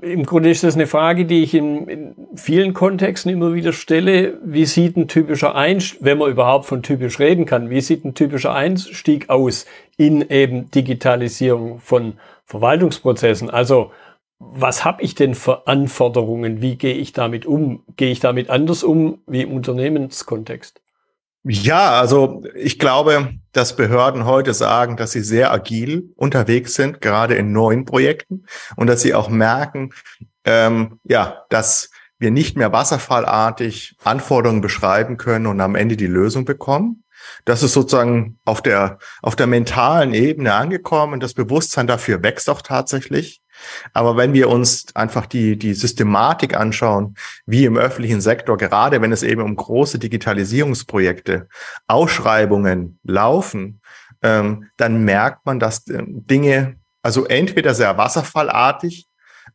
[0.00, 4.38] im Grunde ist das eine Frage, die ich in, in, vielen Kontexten immer wieder stelle.
[4.44, 8.14] Wie sieht ein typischer Einstieg, wenn man überhaupt von typisch reden kann, wie sieht ein
[8.14, 13.50] typischer Einstieg aus in eben Digitalisierung von Verwaltungsprozessen?
[13.50, 13.90] Also
[14.38, 16.60] was habe ich denn für Anforderungen?
[16.60, 17.82] Wie gehe ich damit um?
[17.96, 20.83] Gehe ich damit anders um wie im Unternehmenskontext?
[21.46, 27.34] Ja, also ich glaube, dass Behörden heute sagen, dass sie sehr agil unterwegs sind, gerade
[27.34, 29.90] in neuen Projekten und dass sie auch merken,
[30.46, 36.46] ähm, ja, dass wir nicht mehr wasserfallartig Anforderungen beschreiben können und am Ende die Lösung
[36.46, 37.04] bekommen.
[37.44, 41.20] Das ist sozusagen auf der, auf der mentalen Ebene angekommen.
[41.20, 43.42] Das Bewusstsein dafür wächst auch tatsächlich.
[43.92, 47.14] Aber wenn wir uns einfach die, die Systematik anschauen,
[47.46, 51.48] wie im öffentlichen Sektor, gerade wenn es eben um große Digitalisierungsprojekte,
[51.86, 53.80] Ausschreibungen laufen,
[54.22, 59.06] ähm, dann merkt man, dass äh, Dinge also entweder sehr wasserfallartig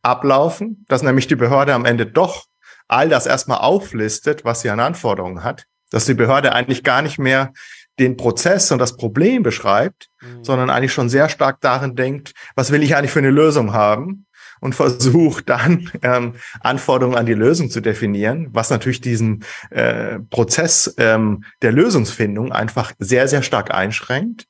[0.02, 2.46] ablaufen, dass nämlich die Behörde am Ende doch
[2.86, 7.18] all das erstmal auflistet, was sie an Anforderungen hat, dass die Behörde eigentlich gar nicht
[7.18, 7.52] mehr
[7.98, 10.44] den Prozess und das Problem beschreibt, mhm.
[10.44, 14.26] sondern eigentlich schon sehr stark darin denkt, was will ich eigentlich für eine Lösung haben
[14.60, 20.94] und versucht dann ähm, Anforderungen an die Lösung zu definieren, was natürlich diesen äh, Prozess
[20.98, 24.46] ähm, der Lösungsfindung einfach sehr, sehr stark einschränkt.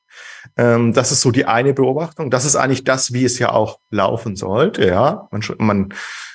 [0.57, 2.29] Ähm, das ist so die eine Beobachtung.
[2.29, 4.85] Das ist eigentlich das, wie es ja auch laufen sollte.
[4.85, 5.93] Ja, man, man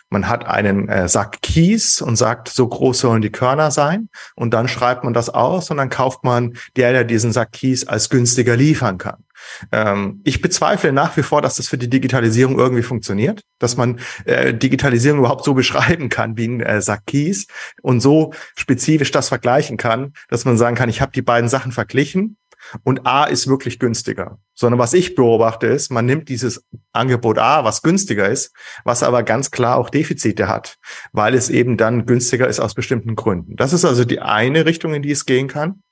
[0.09, 4.09] man hat einen äh, Sack Kies und sagt, so groß sollen die Körner sein.
[4.35, 7.87] Und dann schreibt man das aus und dann kauft man der, der diesen Sack Kies
[7.87, 9.25] als günstiger liefern kann.
[9.73, 14.01] Ähm, ich bezweifle nach wie vor, dass das für die Digitalisierung irgendwie funktioniert, dass man
[14.25, 17.47] äh, Digitalisierung überhaupt so beschreiben kann wie ein äh, Sack Kies
[17.83, 21.73] und so spezifisch das vergleichen kann, dass man sagen kann, ich habe die beiden Sachen
[21.73, 22.37] verglichen
[22.85, 24.39] und A ist wirklich günstiger.
[24.55, 29.23] Sondern was ich beobachte ist, man nimmt dieses Angebot A, was günstiger ist, was aber
[29.23, 30.79] ganz klar auch Defizite hat,
[31.13, 33.57] weil es eben dann günstiger ist aus bestimmten Gründen.
[33.57, 35.83] Das ist also die eine Richtung, in die es gehen kann.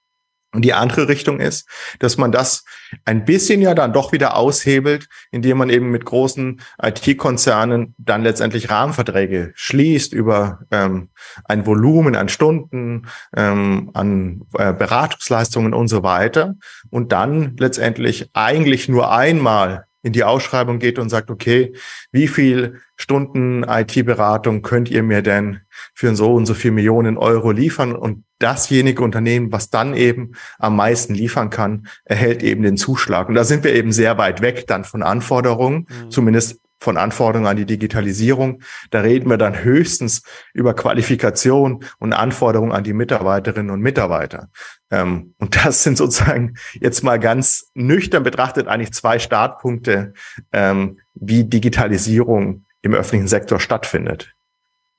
[0.55, 2.65] Und die andere Richtung ist, dass man das
[3.05, 8.71] ein bisschen ja dann doch wieder aushebelt, indem man eben mit großen IT-Konzernen dann letztendlich
[8.71, 11.11] Rahmenverträge schließt über ähm,
[11.45, 16.55] ein Volumen an Stunden, ähm, an äh, Beratungsleistungen und so weiter.
[16.91, 21.73] Und dann letztendlich eigentlich nur einmal in die Ausschreibung geht und sagt, okay,
[22.13, 25.61] wie viel Stunden IT-Beratung könnt ihr mir denn
[25.95, 27.97] für so und so viel Millionen Euro liefern?
[27.97, 33.29] Und dasjenige Unternehmen, was dann eben am meisten liefern kann, erhält eben den Zuschlag.
[33.31, 36.11] Und da sind wir eben sehr weit weg dann von Anforderungen, mhm.
[36.11, 38.63] zumindest von Anforderungen an die Digitalisierung.
[38.91, 44.49] Da reden wir dann höchstens über Qualifikation und Anforderungen an die Mitarbeiterinnen und Mitarbeiter.
[44.91, 50.15] Ähm, und das sind sozusagen jetzt mal ganz nüchtern betrachtet eigentlich zwei Startpunkte,
[50.53, 54.35] ähm, wie Digitalisierung im öffentlichen Sektor stattfindet.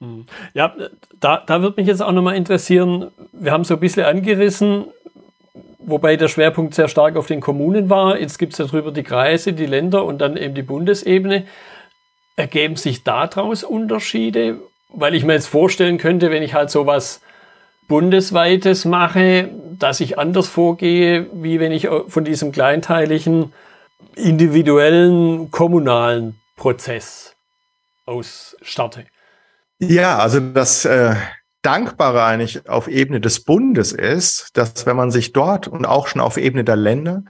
[0.01, 0.25] Hm.
[0.53, 0.75] Ja,
[1.19, 4.85] da, da würde mich jetzt auch nochmal interessieren, wir haben so ein bisschen angerissen,
[5.85, 8.19] wobei der Schwerpunkt sehr stark auf den Kommunen war.
[8.19, 11.45] Jetzt gibt es ja drüber die Kreise, die Länder und dann eben die Bundesebene.
[12.35, 14.59] Ergeben sich daraus Unterschiede?
[14.89, 17.21] Weil ich mir jetzt vorstellen könnte, wenn ich halt sowas
[17.87, 23.53] bundesweites mache, dass ich anders vorgehe, wie wenn ich von diesem kleinteiligen,
[24.15, 27.35] individuellen, kommunalen Prozess
[28.05, 29.05] aus starte.
[29.79, 31.15] Ja, also das äh,
[31.61, 36.21] Dankbare eigentlich auf Ebene des Bundes ist, dass wenn man sich dort und auch schon
[36.21, 37.23] auf Ebene der Länder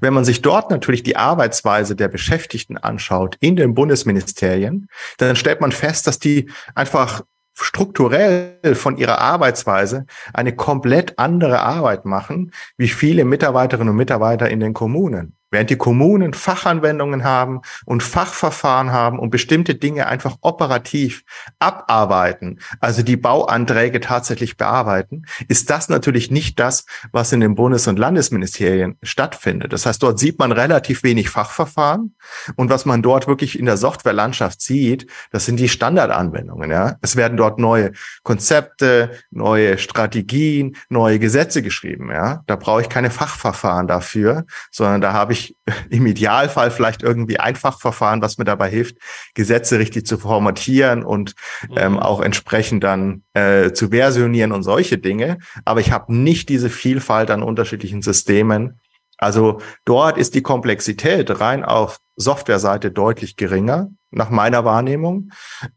[0.00, 5.60] wenn man sich dort natürlich die Arbeitsweise der Beschäftigten anschaut in den Bundesministerien, dann stellt
[5.60, 7.22] man fest, dass die einfach
[7.54, 14.60] strukturell von ihrer Arbeitsweise eine komplett andere Arbeit machen, wie viele Mitarbeiterinnen und Mitarbeiter in
[14.60, 15.36] den Kommunen.
[15.52, 21.24] Während die Kommunen Fachanwendungen haben und Fachverfahren haben und bestimmte Dinge einfach operativ
[21.58, 27.86] abarbeiten, also die Bauanträge tatsächlich bearbeiten, ist das natürlich nicht das, was in den Bundes-
[27.86, 29.74] und Landesministerien stattfindet.
[29.74, 32.14] Das heißt, dort sieht man relativ wenig Fachverfahren
[32.56, 36.70] und was man dort wirklich in der Softwarelandschaft sieht, das sind die Standardanwendungen.
[36.70, 42.10] Ja, es werden dort neue Konzepte, neue Strategien, neue Gesetze geschrieben.
[42.10, 45.56] Ja, da brauche ich keine Fachverfahren dafür, sondern da habe ich ich
[45.90, 48.96] im Idealfall vielleicht irgendwie Einfachverfahren, was mir dabei hilft,
[49.34, 51.34] Gesetze richtig zu formatieren und
[51.76, 51.98] ähm, mhm.
[51.98, 55.38] auch entsprechend dann äh, zu versionieren und solche Dinge.
[55.64, 58.80] Aber ich habe nicht diese Vielfalt an unterschiedlichen Systemen.
[59.18, 65.30] Also dort ist die Komplexität rein auf Softwareseite deutlich geringer, nach meiner Wahrnehmung.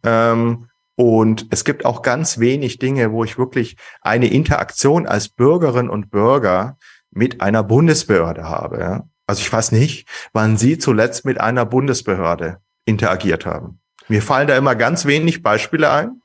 [0.03, 5.89] Ähm, und es gibt auch ganz wenig Dinge, wo ich wirklich eine Interaktion als Bürgerin
[5.89, 6.77] und Bürger
[7.11, 9.03] mit einer Bundesbehörde habe.
[9.27, 13.79] Also ich weiß nicht, wann Sie zuletzt mit einer Bundesbehörde interagiert haben.
[14.07, 16.21] Mir fallen da immer ganz wenig Beispiele ein.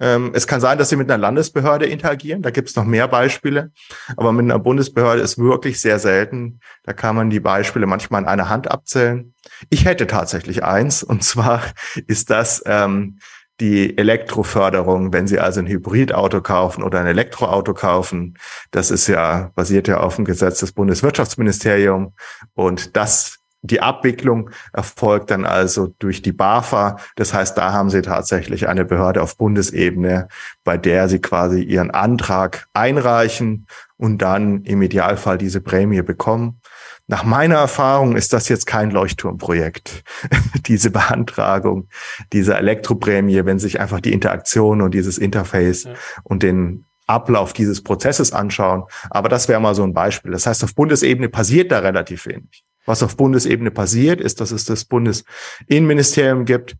[0.00, 2.42] Ähm, es kann sein, dass Sie mit einer Landesbehörde interagieren.
[2.42, 3.72] Da gibt es noch mehr Beispiele.
[4.16, 6.60] Aber mit einer Bundesbehörde ist wirklich sehr selten.
[6.82, 9.34] Da kann man die Beispiele manchmal in einer Hand abzählen.
[9.70, 11.02] Ich hätte tatsächlich eins.
[11.02, 11.62] Und zwar
[12.06, 13.18] ist das ähm,
[13.60, 18.36] die Elektroförderung, wenn Sie also ein Hybridauto kaufen oder ein Elektroauto kaufen.
[18.70, 22.12] Das ist ja, basiert ja auf dem Gesetz des Bundeswirtschaftsministeriums.
[22.54, 26.96] Und das, die Abwicklung erfolgt dann also durch die BAFA.
[27.14, 30.28] Das heißt, da haben Sie tatsächlich eine Behörde auf Bundesebene,
[30.64, 36.60] bei der Sie quasi Ihren Antrag einreichen und dann im Idealfall diese Prämie bekommen.
[37.06, 40.04] Nach meiner Erfahrung ist das jetzt kein Leuchtturmprojekt,
[40.66, 41.88] diese Beantragung
[42.32, 45.94] dieser Elektroprämie, wenn sich einfach die Interaktion und dieses Interface ja.
[46.22, 48.84] und den Ablauf dieses Prozesses anschauen.
[49.10, 50.32] Aber das wäre mal so ein Beispiel.
[50.32, 52.64] Das heißt, auf Bundesebene passiert da relativ wenig.
[52.86, 56.76] Was auf Bundesebene passiert, ist, dass es das Bundesinnenministerium gibt,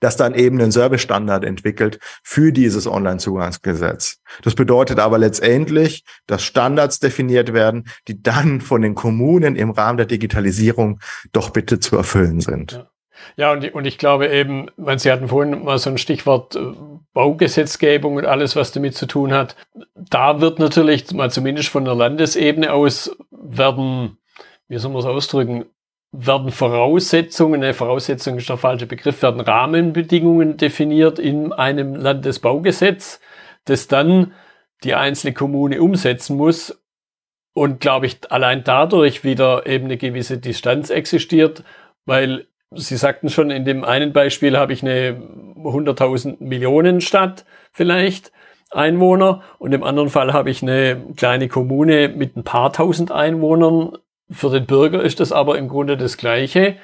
[0.00, 4.20] das dann eben einen Servicestandard entwickelt für dieses Online-Zugangsgesetz.
[4.42, 9.98] Das bedeutet aber letztendlich, dass Standards definiert werden, die dann von den Kommunen im Rahmen
[9.98, 11.00] der Digitalisierung
[11.32, 12.72] doch bitte zu erfüllen sind.
[12.72, 12.90] Ja.
[13.36, 16.60] Ja, und, und ich glaube eben, Sie hatten vorhin mal so ein Stichwort äh,
[17.12, 19.56] Baugesetzgebung und alles, was damit zu tun hat.
[19.94, 24.18] Da wird natürlich mal zumindest von der Landesebene aus werden,
[24.68, 25.66] wie soll man es ausdrücken,
[26.12, 33.20] werden Voraussetzungen, eine Voraussetzung ist der falsche Begriff, werden Rahmenbedingungen definiert in einem Landesbaugesetz,
[33.64, 34.32] das dann
[34.82, 36.82] die einzelne Kommune umsetzen muss
[37.52, 41.64] und glaube ich allein dadurch wieder eben eine gewisse Distanz existiert,
[42.06, 45.20] weil Sie sagten schon, in dem einen Beispiel habe ich eine
[45.56, 48.30] 100.000 Millionen Stadt vielleicht
[48.70, 53.98] Einwohner und im anderen Fall habe ich eine kleine Kommune mit ein paar tausend Einwohnern
[54.30, 56.76] für den Bürger ist das aber im Grunde das Gleiche,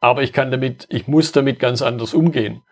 [0.00, 2.62] aber ich kann damit, ich muss damit ganz anders umgehen.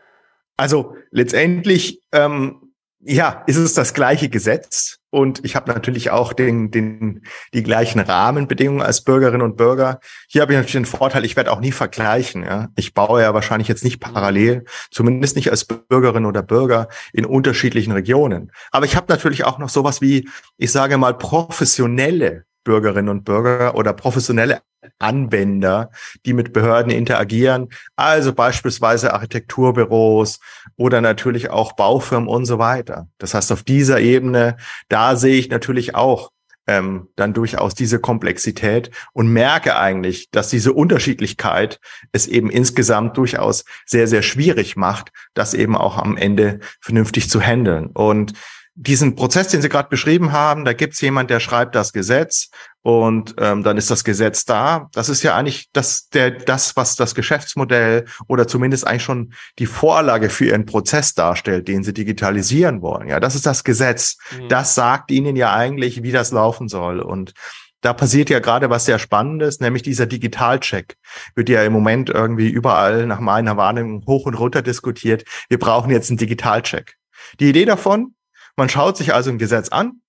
[0.57, 6.73] Also letztendlich, ähm, ja, ist es das gleiche Gesetz und ich habe natürlich auch den,
[6.73, 7.23] den,
[7.55, 10.01] die gleichen Rahmenbedingungen als Bürgerinnen und Bürger.
[10.29, 12.43] Hier habe ich natürlich den Vorteil, ich werde auch nie vergleichen.
[12.43, 12.69] Ja?
[12.75, 17.93] Ich baue ja wahrscheinlich jetzt nicht parallel, zumindest nicht als Bürgerin oder Bürger in unterschiedlichen
[17.93, 18.51] Regionen.
[18.73, 23.77] Aber ich habe natürlich auch noch sowas wie, ich sage mal, professionelle Bürgerinnen und Bürger
[23.77, 24.61] oder professionelle
[24.99, 25.91] Anwender,
[26.27, 30.39] die mit Behörden interagieren, also beispielsweise Architekturbüros
[30.77, 33.09] oder natürlich auch Baufirmen und so weiter.
[33.17, 34.59] Das heißt, auf dieser Ebene,
[34.91, 36.31] da sehe ich natürlich auch
[36.67, 41.81] ähm, dann durchaus diese Komplexität und merke eigentlich, dass diese Unterschiedlichkeit
[42.13, 47.41] es eben insgesamt durchaus sehr, sehr schwierig macht, das eben auch am Ende vernünftig zu
[47.41, 47.87] handeln.
[47.87, 48.35] Und
[48.81, 52.49] diesen Prozess, den Sie gerade beschrieben haben, da gibt es jemand, der schreibt das Gesetz
[52.83, 54.89] und ähm, dann ist das Gesetz da.
[54.93, 59.67] Das ist ja eigentlich das, der, das, was das Geschäftsmodell oder zumindest eigentlich schon die
[59.67, 63.09] Vorlage für Ihren Prozess darstellt, den Sie digitalisieren wollen.
[63.09, 64.17] Ja, das ist das Gesetz.
[64.31, 64.49] Mhm.
[64.49, 67.01] Das sagt Ihnen ja eigentlich, wie das laufen soll.
[67.01, 67.33] Und
[67.81, 70.97] da passiert ja gerade was sehr Spannendes, nämlich dieser Digitalcheck.
[71.35, 75.25] Wird ja im Moment irgendwie überall nach meiner Wahrnehmung hoch und runter diskutiert.
[75.49, 76.95] Wir brauchen jetzt einen Digitalcheck.
[77.41, 78.15] Die Idee davon,
[78.59, 80.03] man schaut sich also ein Gesetz an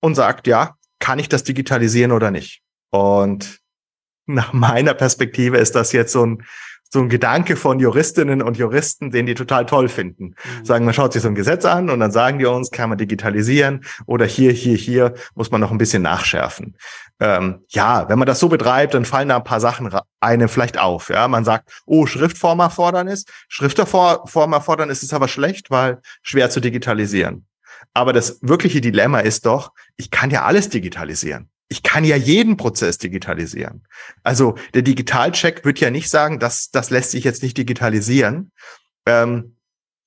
[0.00, 2.60] und sagt, ja, kann ich das digitalisieren oder nicht?
[2.90, 3.60] Und
[4.26, 6.44] nach meiner Perspektive ist das jetzt so ein,
[6.90, 10.34] so ein Gedanke von Juristinnen und Juristen, den die total toll finden.
[10.60, 10.64] Mhm.
[10.64, 12.98] Sagen, man schaut sich so ein Gesetz an und dann sagen die uns, kann man
[12.98, 16.76] digitalisieren oder hier, hier, hier muss man noch ein bisschen nachschärfen.
[17.20, 20.78] Ähm, ja, wenn man das so betreibt, dann fallen da ein paar Sachen eine vielleicht
[20.78, 21.10] auf.
[21.10, 23.24] Ja, man sagt, oh, Schriftformerfordernis.
[23.48, 27.46] Schriftformerfordernis ist aber schlecht, weil schwer zu digitalisieren.
[27.92, 31.48] Aber das wirkliche Dilemma ist doch, ich kann ja alles digitalisieren.
[31.68, 33.86] Ich kann ja jeden Prozess digitalisieren.
[34.22, 38.52] Also der Digitalcheck wird ja nicht sagen, dass das lässt sich jetzt nicht digitalisieren.
[39.06, 39.53] Ähm,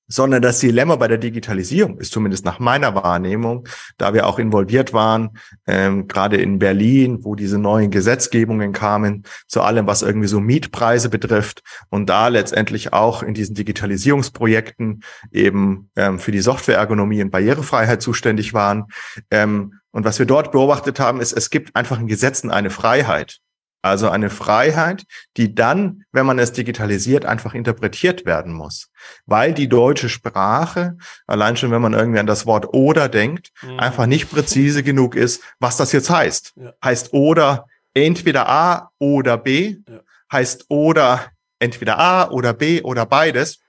[0.08, 4.92] sondern das Dilemma bei der Digitalisierung ist zumindest nach meiner Wahrnehmung, da wir auch involviert
[4.92, 10.40] waren, ähm, gerade in Berlin, wo diese neuen Gesetzgebungen kamen, zu allem, was irgendwie so
[10.40, 17.30] Mietpreise betrifft und da letztendlich auch in diesen Digitalisierungsprojekten eben ähm, für die Softwareergonomie und
[17.30, 18.86] Barrierefreiheit zuständig waren.
[19.30, 23.40] Ähm, und was wir dort beobachtet haben, ist, es gibt einfach in Gesetzen eine Freiheit.
[23.80, 25.04] Also eine Freiheit,
[25.36, 28.90] die dann, wenn man es digitalisiert, einfach interpretiert werden muss.
[29.24, 33.78] Weil die deutsche Sprache, allein schon wenn man irgendwie an das Wort oder denkt, mhm.
[33.78, 36.54] einfach nicht präzise genug ist, was das jetzt heißt.
[36.56, 36.72] Ja.
[36.84, 40.00] Heißt oder entweder A oder B, ja.
[40.32, 41.26] heißt oder
[41.60, 43.60] entweder A oder B oder beides,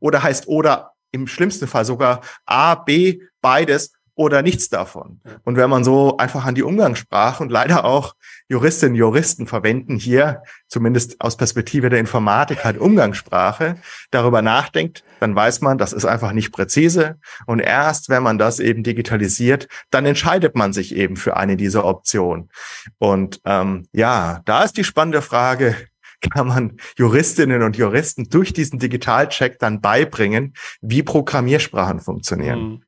[0.00, 5.20] oder heißt oder im schlimmsten Fall sogar A, B, beides oder nichts davon.
[5.44, 8.16] Und wenn man so einfach an die Umgangssprache und leider auch
[8.48, 13.76] Juristinnen und Juristen verwenden hier, zumindest aus Perspektive der Informatik, halt Umgangssprache,
[14.10, 17.20] darüber nachdenkt, dann weiß man, das ist einfach nicht präzise.
[17.46, 21.84] Und erst wenn man das eben digitalisiert, dann entscheidet man sich eben für eine dieser
[21.84, 22.50] Optionen.
[22.98, 25.76] Und ähm, ja, da ist die spannende Frage,
[26.32, 32.82] kann man Juristinnen und Juristen durch diesen Digitalcheck dann beibringen, wie Programmiersprachen funktionieren.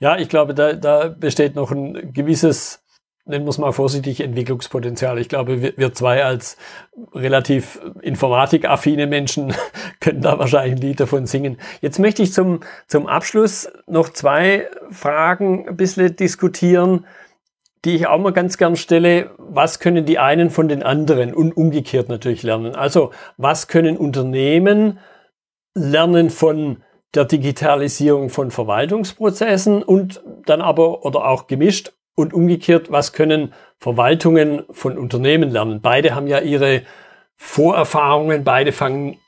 [0.00, 2.84] Ja, ich glaube, da, da besteht noch ein gewisses,
[3.24, 5.18] nennen wir es mal vorsichtig, Entwicklungspotenzial.
[5.18, 6.56] Ich glaube, wir, wir zwei als
[7.12, 9.54] relativ informatikaffine Menschen
[10.00, 11.58] können da wahrscheinlich ein Lied davon singen.
[11.80, 17.04] Jetzt möchte ich zum, zum Abschluss noch zwei Fragen ein bisschen diskutieren,
[17.84, 19.30] die ich auch mal ganz gern stelle.
[19.38, 22.76] Was können die einen von den anderen und umgekehrt natürlich lernen?
[22.76, 25.00] Also, was können Unternehmen
[25.74, 26.82] lernen von
[27.14, 34.64] der Digitalisierung von Verwaltungsprozessen und dann aber oder auch gemischt und umgekehrt, was können Verwaltungen
[34.70, 35.80] von Unternehmen lernen?
[35.80, 36.82] Beide haben ja ihre
[37.36, 39.18] Vorerfahrungen, beide fangen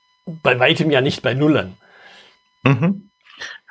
[0.42, 1.76] bei weitem ja nicht bei Null an.
[2.64, 3.10] Mhm.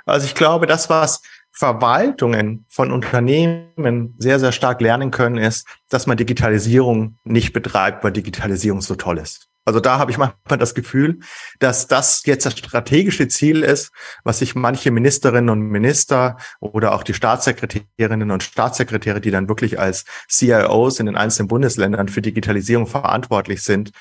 [0.06, 6.08] Also ich glaube, das, was Verwaltungen von Unternehmen sehr, sehr stark lernen können, ist, dass
[6.08, 9.50] man Digitalisierung nicht betreibt, weil Digitalisierung so toll ist.
[9.70, 11.20] Also da habe ich manchmal das Gefühl,
[11.60, 13.92] dass das jetzt das strategische Ziel ist,
[14.24, 19.80] was sich manche Ministerinnen und Minister oder auch die Staatssekretärinnen und Staatssekretäre, die dann wirklich
[19.80, 23.92] als CIOs in den einzelnen Bundesländern für Digitalisierung verantwortlich sind,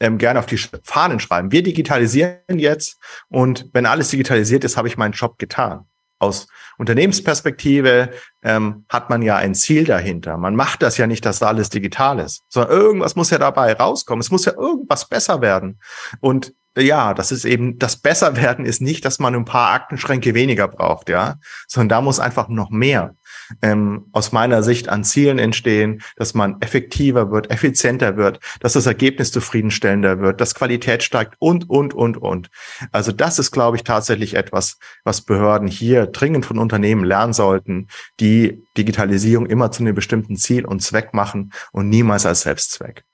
[0.00, 1.52] ähm, gerne auf die Fahnen schreiben.
[1.52, 2.96] Wir digitalisieren jetzt
[3.28, 5.84] und wenn alles digitalisiert ist, habe ich meinen Job getan
[6.18, 6.48] aus
[6.78, 8.10] Unternehmensperspektive
[8.42, 10.36] ähm, hat man ja ein Ziel dahinter.
[10.36, 14.20] Man macht das ja nicht, dass alles digital ist, sondern irgendwas muss ja dabei rauskommen.
[14.20, 15.80] Es muss ja irgendwas besser werden.
[16.20, 20.68] Und ja, das ist eben, das Besserwerden ist nicht, dass man ein paar Aktenschränke weniger
[20.68, 23.14] braucht, ja, sondern da muss einfach noch mehr
[23.62, 28.86] ähm, aus meiner Sicht an Zielen entstehen, dass man effektiver wird, effizienter wird, dass das
[28.86, 32.50] Ergebnis zufriedenstellender wird, dass Qualität steigt und, und, und, und.
[32.92, 37.88] Also das ist, glaube ich, tatsächlich etwas, was Behörden hier dringend von Unternehmen lernen sollten,
[38.20, 43.04] die Digitalisierung immer zu einem bestimmten Ziel und Zweck machen und niemals als Selbstzweck.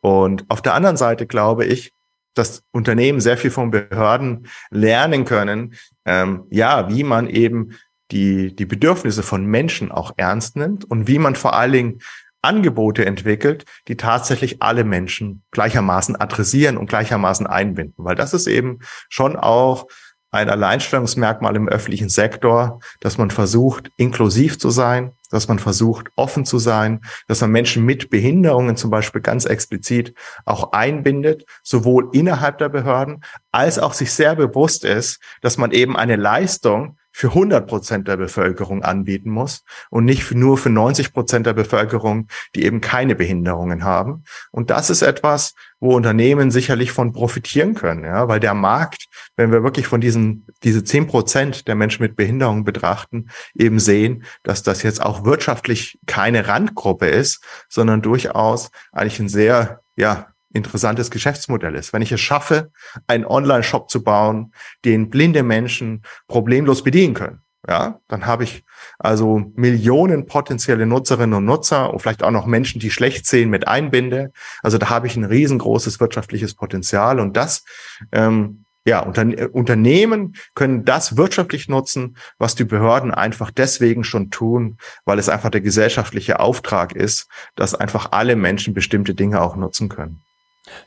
[0.00, 1.92] Und auf der anderen Seite glaube ich,
[2.34, 5.74] dass Unternehmen sehr viel von Behörden lernen können,
[6.04, 7.76] ähm, ja, wie man eben
[8.10, 11.98] die, die Bedürfnisse von Menschen auch ernst nimmt und wie man vor allen Dingen
[12.42, 18.04] Angebote entwickelt, die tatsächlich alle Menschen gleichermaßen adressieren und gleichermaßen einbinden.
[18.04, 19.86] Weil das ist eben schon auch
[20.32, 26.44] ein Alleinstellungsmerkmal im öffentlichen Sektor, dass man versucht, inklusiv zu sein, dass man versucht, offen
[26.44, 32.58] zu sein, dass man Menschen mit Behinderungen zum Beispiel ganz explizit auch einbindet, sowohl innerhalb
[32.58, 37.66] der Behörden als auch sich sehr bewusst ist, dass man eben eine Leistung für 100
[37.66, 42.80] Prozent der Bevölkerung anbieten muss und nicht nur für 90 Prozent der Bevölkerung, die eben
[42.80, 44.24] keine Behinderungen haben.
[44.50, 49.06] Und das ist etwas, wo Unternehmen sicherlich von profitieren können, ja, weil der Markt,
[49.36, 54.24] wenn wir wirklich von diesen, diese 10 Prozent der Menschen mit Behinderungen betrachten, eben sehen,
[54.42, 61.10] dass das jetzt auch wirtschaftlich keine Randgruppe ist, sondern durchaus eigentlich ein sehr, ja, interessantes
[61.10, 61.92] Geschäftsmodell ist.
[61.92, 62.70] Wenn ich es schaffe,
[63.06, 64.52] einen Online-Shop zu bauen,
[64.84, 68.64] den blinde Menschen problemlos bedienen können, ja, dann habe ich
[68.98, 73.68] also Millionen potenzielle Nutzerinnen und Nutzer und vielleicht auch noch Menschen, die schlecht sehen, mit
[73.68, 74.32] einbinde.
[74.62, 77.64] Also da habe ich ein riesengroßes wirtschaftliches Potenzial und das
[78.12, 84.78] ähm, ja, Unterne Unternehmen können das wirtschaftlich nutzen, was die Behörden einfach deswegen schon tun,
[85.04, 89.90] weil es einfach der gesellschaftliche Auftrag ist, dass einfach alle Menschen bestimmte Dinge auch nutzen
[89.90, 90.22] können.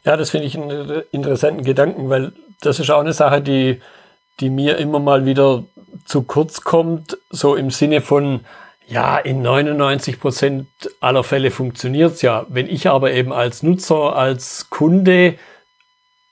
[0.04, 3.82] Ja, das finde ich einen interessanten Gedanken, weil das ist auch eine Sache, die,
[4.40, 5.64] die mir immer mal wieder
[6.06, 8.42] zu kurz kommt, so im Sinne von,
[8.88, 10.68] ja, in 99 Prozent
[11.00, 12.46] aller Fälle funktioniert's ja.
[12.50, 15.36] Wenn ich aber eben als Nutzer, als Kunde,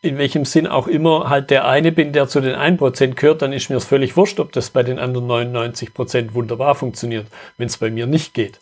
[0.02, 3.54] in welchem Sinn auch immer, halt der eine bin, der zu den 1% gehört, dann
[3.54, 7.28] ist mir es völlig wurscht, ob das bei den anderen 99 Prozent wunderbar funktioniert,
[7.58, 8.60] wenn es bei mir nicht geht.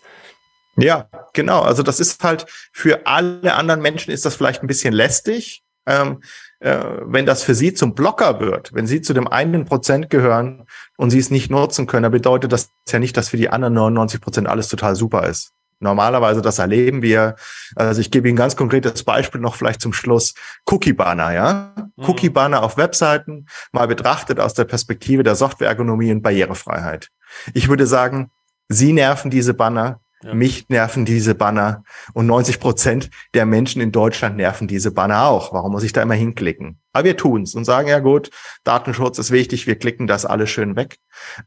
[0.81, 1.61] Ja, genau.
[1.61, 5.63] Also das ist halt für alle anderen Menschen ist das vielleicht ein bisschen lästig.
[5.85, 6.21] Ähm,
[6.59, 10.65] äh, wenn das für sie zum Blocker wird, wenn sie zu dem einen Prozent gehören
[10.97, 13.73] und sie es nicht nutzen können, dann bedeutet das ja nicht, dass für die anderen
[13.73, 15.53] 99 Prozent alles total super ist.
[15.79, 17.35] Normalerweise, das erleben wir.
[17.75, 20.33] Also ich gebe Ihnen ein ganz konkretes Beispiel noch vielleicht zum Schluss.
[20.69, 21.73] Cookie Banner, ja?
[21.95, 22.03] Mhm.
[22.05, 27.09] Cookie Banner auf Webseiten, mal betrachtet aus der Perspektive der Softwareergonomie und Barrierefreiheit.
[27.53, 28.29] Ich würde sagen,
[28.67, 30.33] Sie nerven diese Banner, ja.
[30.33, 35.53] Mich nerven diese Banner und 90 Prozent der Menschen in Deutschland nerven diese Banner auch.
[35.53, 36.79] Warum muss ich da immer hinklicken?
[36.91, 38.29] Aber wir tun's und sagen, ja gut,
[38.65, 40.97] Datenschutz ist wichtig, wir klicken das alles schön weg.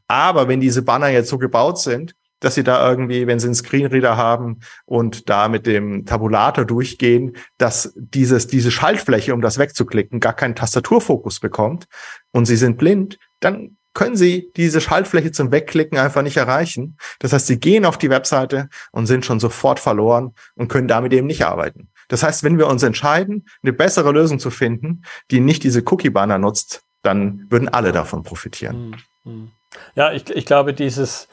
[0.07, 3.55] Aber wenn diese Banner jetzt so gebaut sind, dass sie da irgendwie, wenn sie einen
[3.55, 10.19] Screenreader haben und da mit dem Tabulator durchgehen, dass dieses, diese Schaltfläche, um das wegzuklicken,
[10.19, 11.85] gar keinen Tastaturfokus bekommt
[12.31, 16.97] und sie sind blind, dann können Sie diese Schaltfläche zum Wegklicken einfach nicht erreichen.
[17.19, 21.13] Das heißt, Sie gehen auf die Webseite und sind schon sofort verloren und können damit
[21.13, 21.89] eben nicht arbeiten.
[22.07, 26.37] Das heißt, wenn wir uns entscheiden, eine bessere Lösung zu finden, die nicht diese Cookie-Banner
[26.37, 28.95] nutzt, dann würden alle davon profitieren.
[29.23, 29.51] Hm, hm.
[29.95, 31.27] Ja, ich, ich glaube, dieses,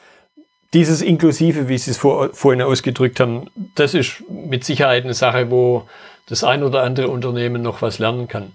[0.72, 5.50] dieses Inklusive, wie Sie es vor, vorhin ausgedrückt haben, das ist mit Sicherheit eine Sache,
[5.50, 5.88] wo
[6.26, 8.52] das ein oder andere Unternehmen noch was lernen kann.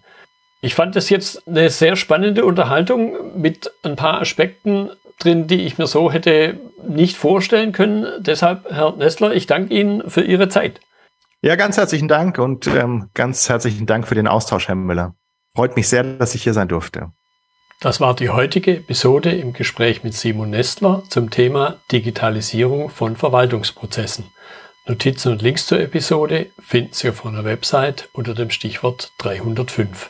[0.66, 4.90] Ich fand das jetzt eine sehr spannende Unterhaltung mit ein paar Aspekten
[5.20, 8.08] drin, die ich mir so hätte nicht vorstellen können.
[8.18, 10.80] Deshalb, Herr Nestler, ich danke Ihnen für Ihre Zeit.
[11.44, 15.14] Ja, ganz herzlichen Dank und ähm, ganz herzlichen Dank für den Austausch, Herr Müller.
[15.54, 17.12] Freut mich sehr, dass ich hier sein durfte.
[17.80, 24.26] Das war die heutige Episode im Gespräch mit Simon Nestler zum Thema Digitalisierung von Verwaltungsprozessen.
[24.88, 30.10] Notizen und Links zur Episode finden Sie auf meiner Website unter dem Stichwort 305.